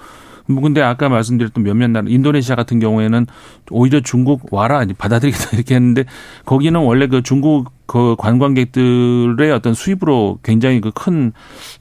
[0.47, 3.27] 뭐 근데 아까 말씀드렸던 몇몇 나라 인도네시아 같은 경우에는
[3.71, 6.05] 오히려 중국 와라 받아들이겠다 이렇게 했는데
[6.45, 11.33] 거기는 원래 그 중국 그 관광객들의 어떤 수입으로 굉장히 그 큰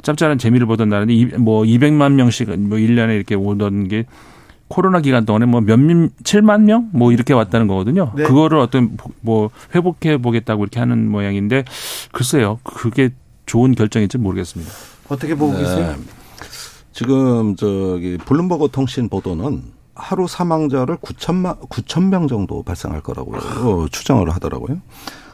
[0.02, 4.06] 짭짤한 재미를 보던 나라인데 뭐 200만 명씩 뭐 1년에 이렇게 오던 게
[4.68, 6.90] 코로나 기간 동안에 뭐 몇, 7만 명?
[6.94, 8.14] 뭐 이렇게 왔다는 거거든요.
[8.16, 8.24] 네.
[8.24, 11.66] 그거를 어떤 뭐 회복해 보겠다고 이렇게 하는 모양인데
[12.14, 12.60] 글쎄요.
[12.64, 13.10] 그게
[13.46, 14.72] 좋은 결정인지 모르겠습니다.
[15.10, 15.60] 어떻게 보고 네.
[15.60, 15.96] 계세요?
[16.94, 19.64] 지금 저기 블룸버그 통신 보도는
[19.96, 24.82] 하루 사망자를 9천만 9천 명 정도 발생할 거라고 요 추정을 하더라고요.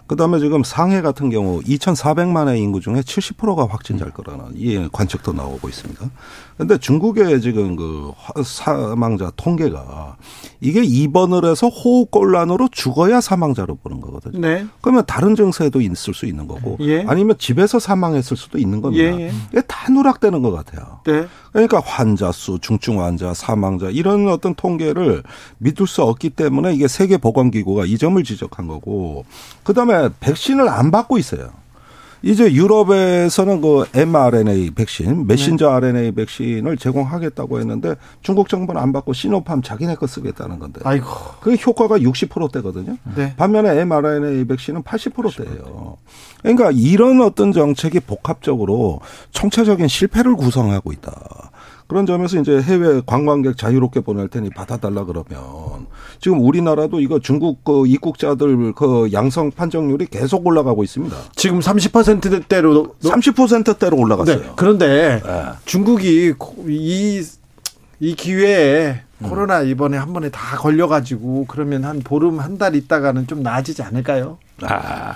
[0.08, 6.10] 그다음에 지금 상해 같은 경우 2,400만의 인구 중에 70%가 확진자일 거라는 이 관측도 나오고 있습니다.
[6.58, 8.12] 근데 중국의 지금 그
[8.44, 10.18] 사망자 통계가
[10.60, 14.40] 이게 입원을 해서 호흡곤란으로 죽어야 사망자로 보는 거거든요.
[14.40, 14.66] 네.
[14.82, 17.04] 그러면 다른 증세도 있을 수 있는 거고 예.
[17.06, 19.04] 아니면 집에서 사망했을 수도 있는 겁니다.
[19.04, 19.28] 예.
[19.28, 19.32] 예.
[19.52, 21.02] 이게 다 누락되는 것 같아요.
[21.06, 21.28] 네.
[21.52, 25.24] 그러니까 환자 수, 중증 환자, 사망자 이런 어떤 통계를
[25.60, 29.26] 믿을 수 없기 때문에 이게 세계 보건기구가 이 점을 지적한 거고
[29.64, 31.50] 그다음에 백신을 안 받고 있어요.
[32.24, 35.74] 이제 유럽에서는 그 mRNA 백신, 메신저 네.
[35.74, 40.82] RNA 백신을 제공하겠다고 했는데 중국 정부는 안 받고 시노팜 자기네 거 쓰겠다는 건데.
[40.84, 41.08] 아이고.
[41.42, 42.98] 그 효과가 60%대거든요.
[43.16, 43.36] 네.
[43.36, 45.98] 반면에 mRNA 백신은 80%대예요.
[46.42, 49.00] 그러니까 이런 어떤 정책이 복합적으로
[49.32, 51.47] 총체적인 실패를 구성하고 있다.
[51.88, 55.88] 그런 점에서 이제 해외 관광객 자유롭게 보낼 테니 받아달라 그러면
[56.20, 61.16] 지금 우리나라도 이거 중국 그 입국자들 그 양성 판정률이 계속 올라가고 있습니다.
[61.36, 64.40] 지금 30%대로 30%대로 올라갔어요.
[64.42, 64.52] 네.
[64.56, 65.44] 그런데 네.
[65.66, 66.34] 중국이
[66.68, 67.24] 이
[68.00, 69.28] 이 기회에 음.
[69.30, 74.38] 코로나 이번에 한 번에 다 걸려가지고 그러면 한 보름 한 달 있다가는 좀 나아지지 않을까요?
[74.64, 75.16] 아,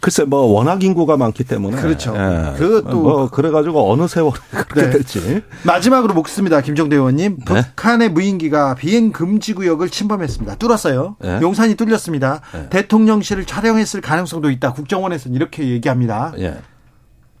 [0.00, 2.14] 글쎄 뭐 워낙 인구가 많기 때문에 그렇죠.
[2.16, 2.56] 예.
[2.58, 4.34] 그것도 뭐 그래가지고 어느 세월에
[4.68, 4.90] 그렇게 네.
[4.90, 7.38] 될지 마지막으로 묻습니다, 김정대 의원님.
[7.46, 7.62] 네.
[7.62, 10.56] 북한의 무인기가 비행 금지 구역을 침범했습니다.
[10.56, 11.16] 뚫었어요.
[11.20, 11.38] 네.
[11.42, 12.40] 용산이 뚫렸습니다.
[12.52, 12.68] 네.
[12.70, 14.72] 대통령실을 촬영했을 가능성도 있다.
[14.72, 16.32] 국정원에서는 이렇게 얘기합니다.
[16.38, 16.58] 예.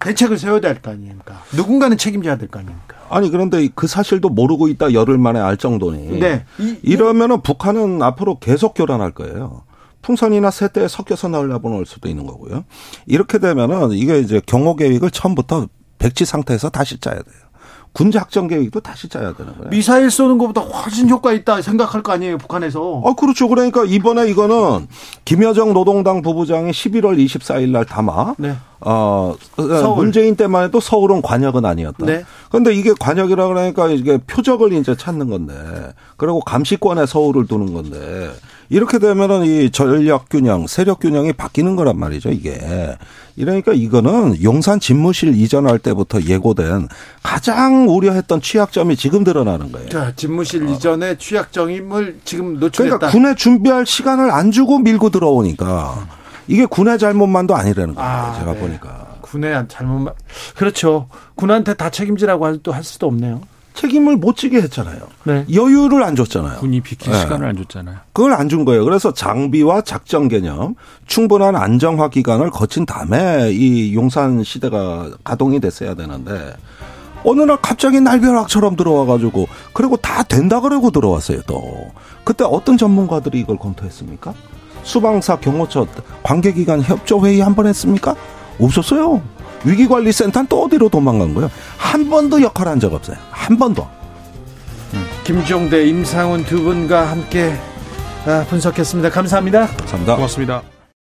[0.00, 1.42] 대책을 세워야 될 거 아닙니까?
[1.52, 2.96] 누군가는 책임져야 될 거 아닙니까?
[3.10, 6.20] 아니 그런데 그 사실도 모르고 있다 열흘 만에 알 정도니.
[6.20, 6.44] 네.
[6.82, 9.64] 이, 러면은 북한은 앞으로 계속 교란할 거예요.
[10.02, 12.64] 풍선이나 새떼에 섞여서 날려보낼 수도 있는 거고요.
[13.06, 17.49] 이렇게 되면은 이게 이제 경호 계획을 처음부터 백지 상태에서 다시 짜야 돼요.
[17.92, 19.70] 군제 작전 계획도 다시 짜야 되는 거예요.
[19.70, 23.02] 미사일 쏘는 것보다 훨씬 효과 있다 생각할 거 아니에요, 북한에서.
[23.04, 23.48] 아, 그렇죠.
[23.48, 24.86] 그러니까 이번에 이거는
[25.24, 28.54] 김여정 노동당 부부장이 11월 24일 날 담아 네.
[28.80, 29.96] 어, 서울.
[29.96, 32.06] 문재인 때만 해도 서울은 관역은 아니었다.
[32.06, 32.24] 네.
[32.48, 35.54] 그런데 이게 관역이라 그러니까 이게 표적을 이제 찾는 건데,
[36.16, 38.30] 그리고 감시권에 서울을 두는 건데,
[38.70, 42.96] 이렇게 되면은 이 전력 균형, 세력 균형이 바뀌는 거란 말이죠, 이게.
[43.34, 46.88] 이러니까 이거는 용산 집무실 이전할 때부터 예고된
[47.22, 49.88] 가장 우려했던 취약점이 지금 드러나는 거예요.
[49.88, 50.70] 자, 집무실 어.
[50.70, 52.98] 이전에 취약점을 지금 노출했다.
[52.98, 56.06] 그러니까 군에 준비할 시간을 안 주고 밀고 들어오니까
[56.46, 58.08] 이게 군의 잘못만도 아니라는 거예요.
[58.08, 58.60] 아, 제가 네.
[58.60, 59.06] 보니까.
[59.20, 60.14] 군의 잘못만
[60.54, 61.08] 그렇죠.
[61.34, 63.40] 군한테 다 책임지라고 할, 할 수도 없네요.
[63.80, 64.98] 책임을 못 지게 했잖아요.
[65.24, 65.46] 네.
[65.52, 66.58] 여유를 안 줬잖아요.
[66.60, 67.18] 군이 비킬 네.
[67.20, 67.96] 시간을 안 줬잖아요.
[68.12, 68.84] 그걸 안 준 거예요.
[68.84, 70.74] 그래서 장비와 작전 개념,
[71.06, 76.52] 충분한 안정화 기간을 거친 다음에 이 용산 시대가 가동이 됐어야 되는데
[77.24, 81.90] 어느 날 갑자기 날벼락처럼 들어와가지고 그리고 다 된다 그러고 들어왔어요 또.
[82.24, 84.34] 그때 어떤 전문가들이 이걸 검토했습니까?
[84.82, 85.86] 수방사 경호처
[86.22, 88.14] 관계기관 협조 회의 한 번 했습니까?
[88.60, 89.22] 없었어요.
[89.64, 91.50] 위기관리센터는 또 어디로 도망간 거예요?
[91.76, 93.16] 한 번도 역할 한적 없어요.
[93.30, 93.86] 한 번도.
[94.94, 95.06] 음.
[95.24, 97.56] 김종대, 임상훈 두 분과 함께
[98.26, 99.10] 아, 분석했습니다.
[99.10, 99.66] 감사합니다.
[99.66, 100.14] 감사합니다.
[100.16, 100.79] 고맙습니다.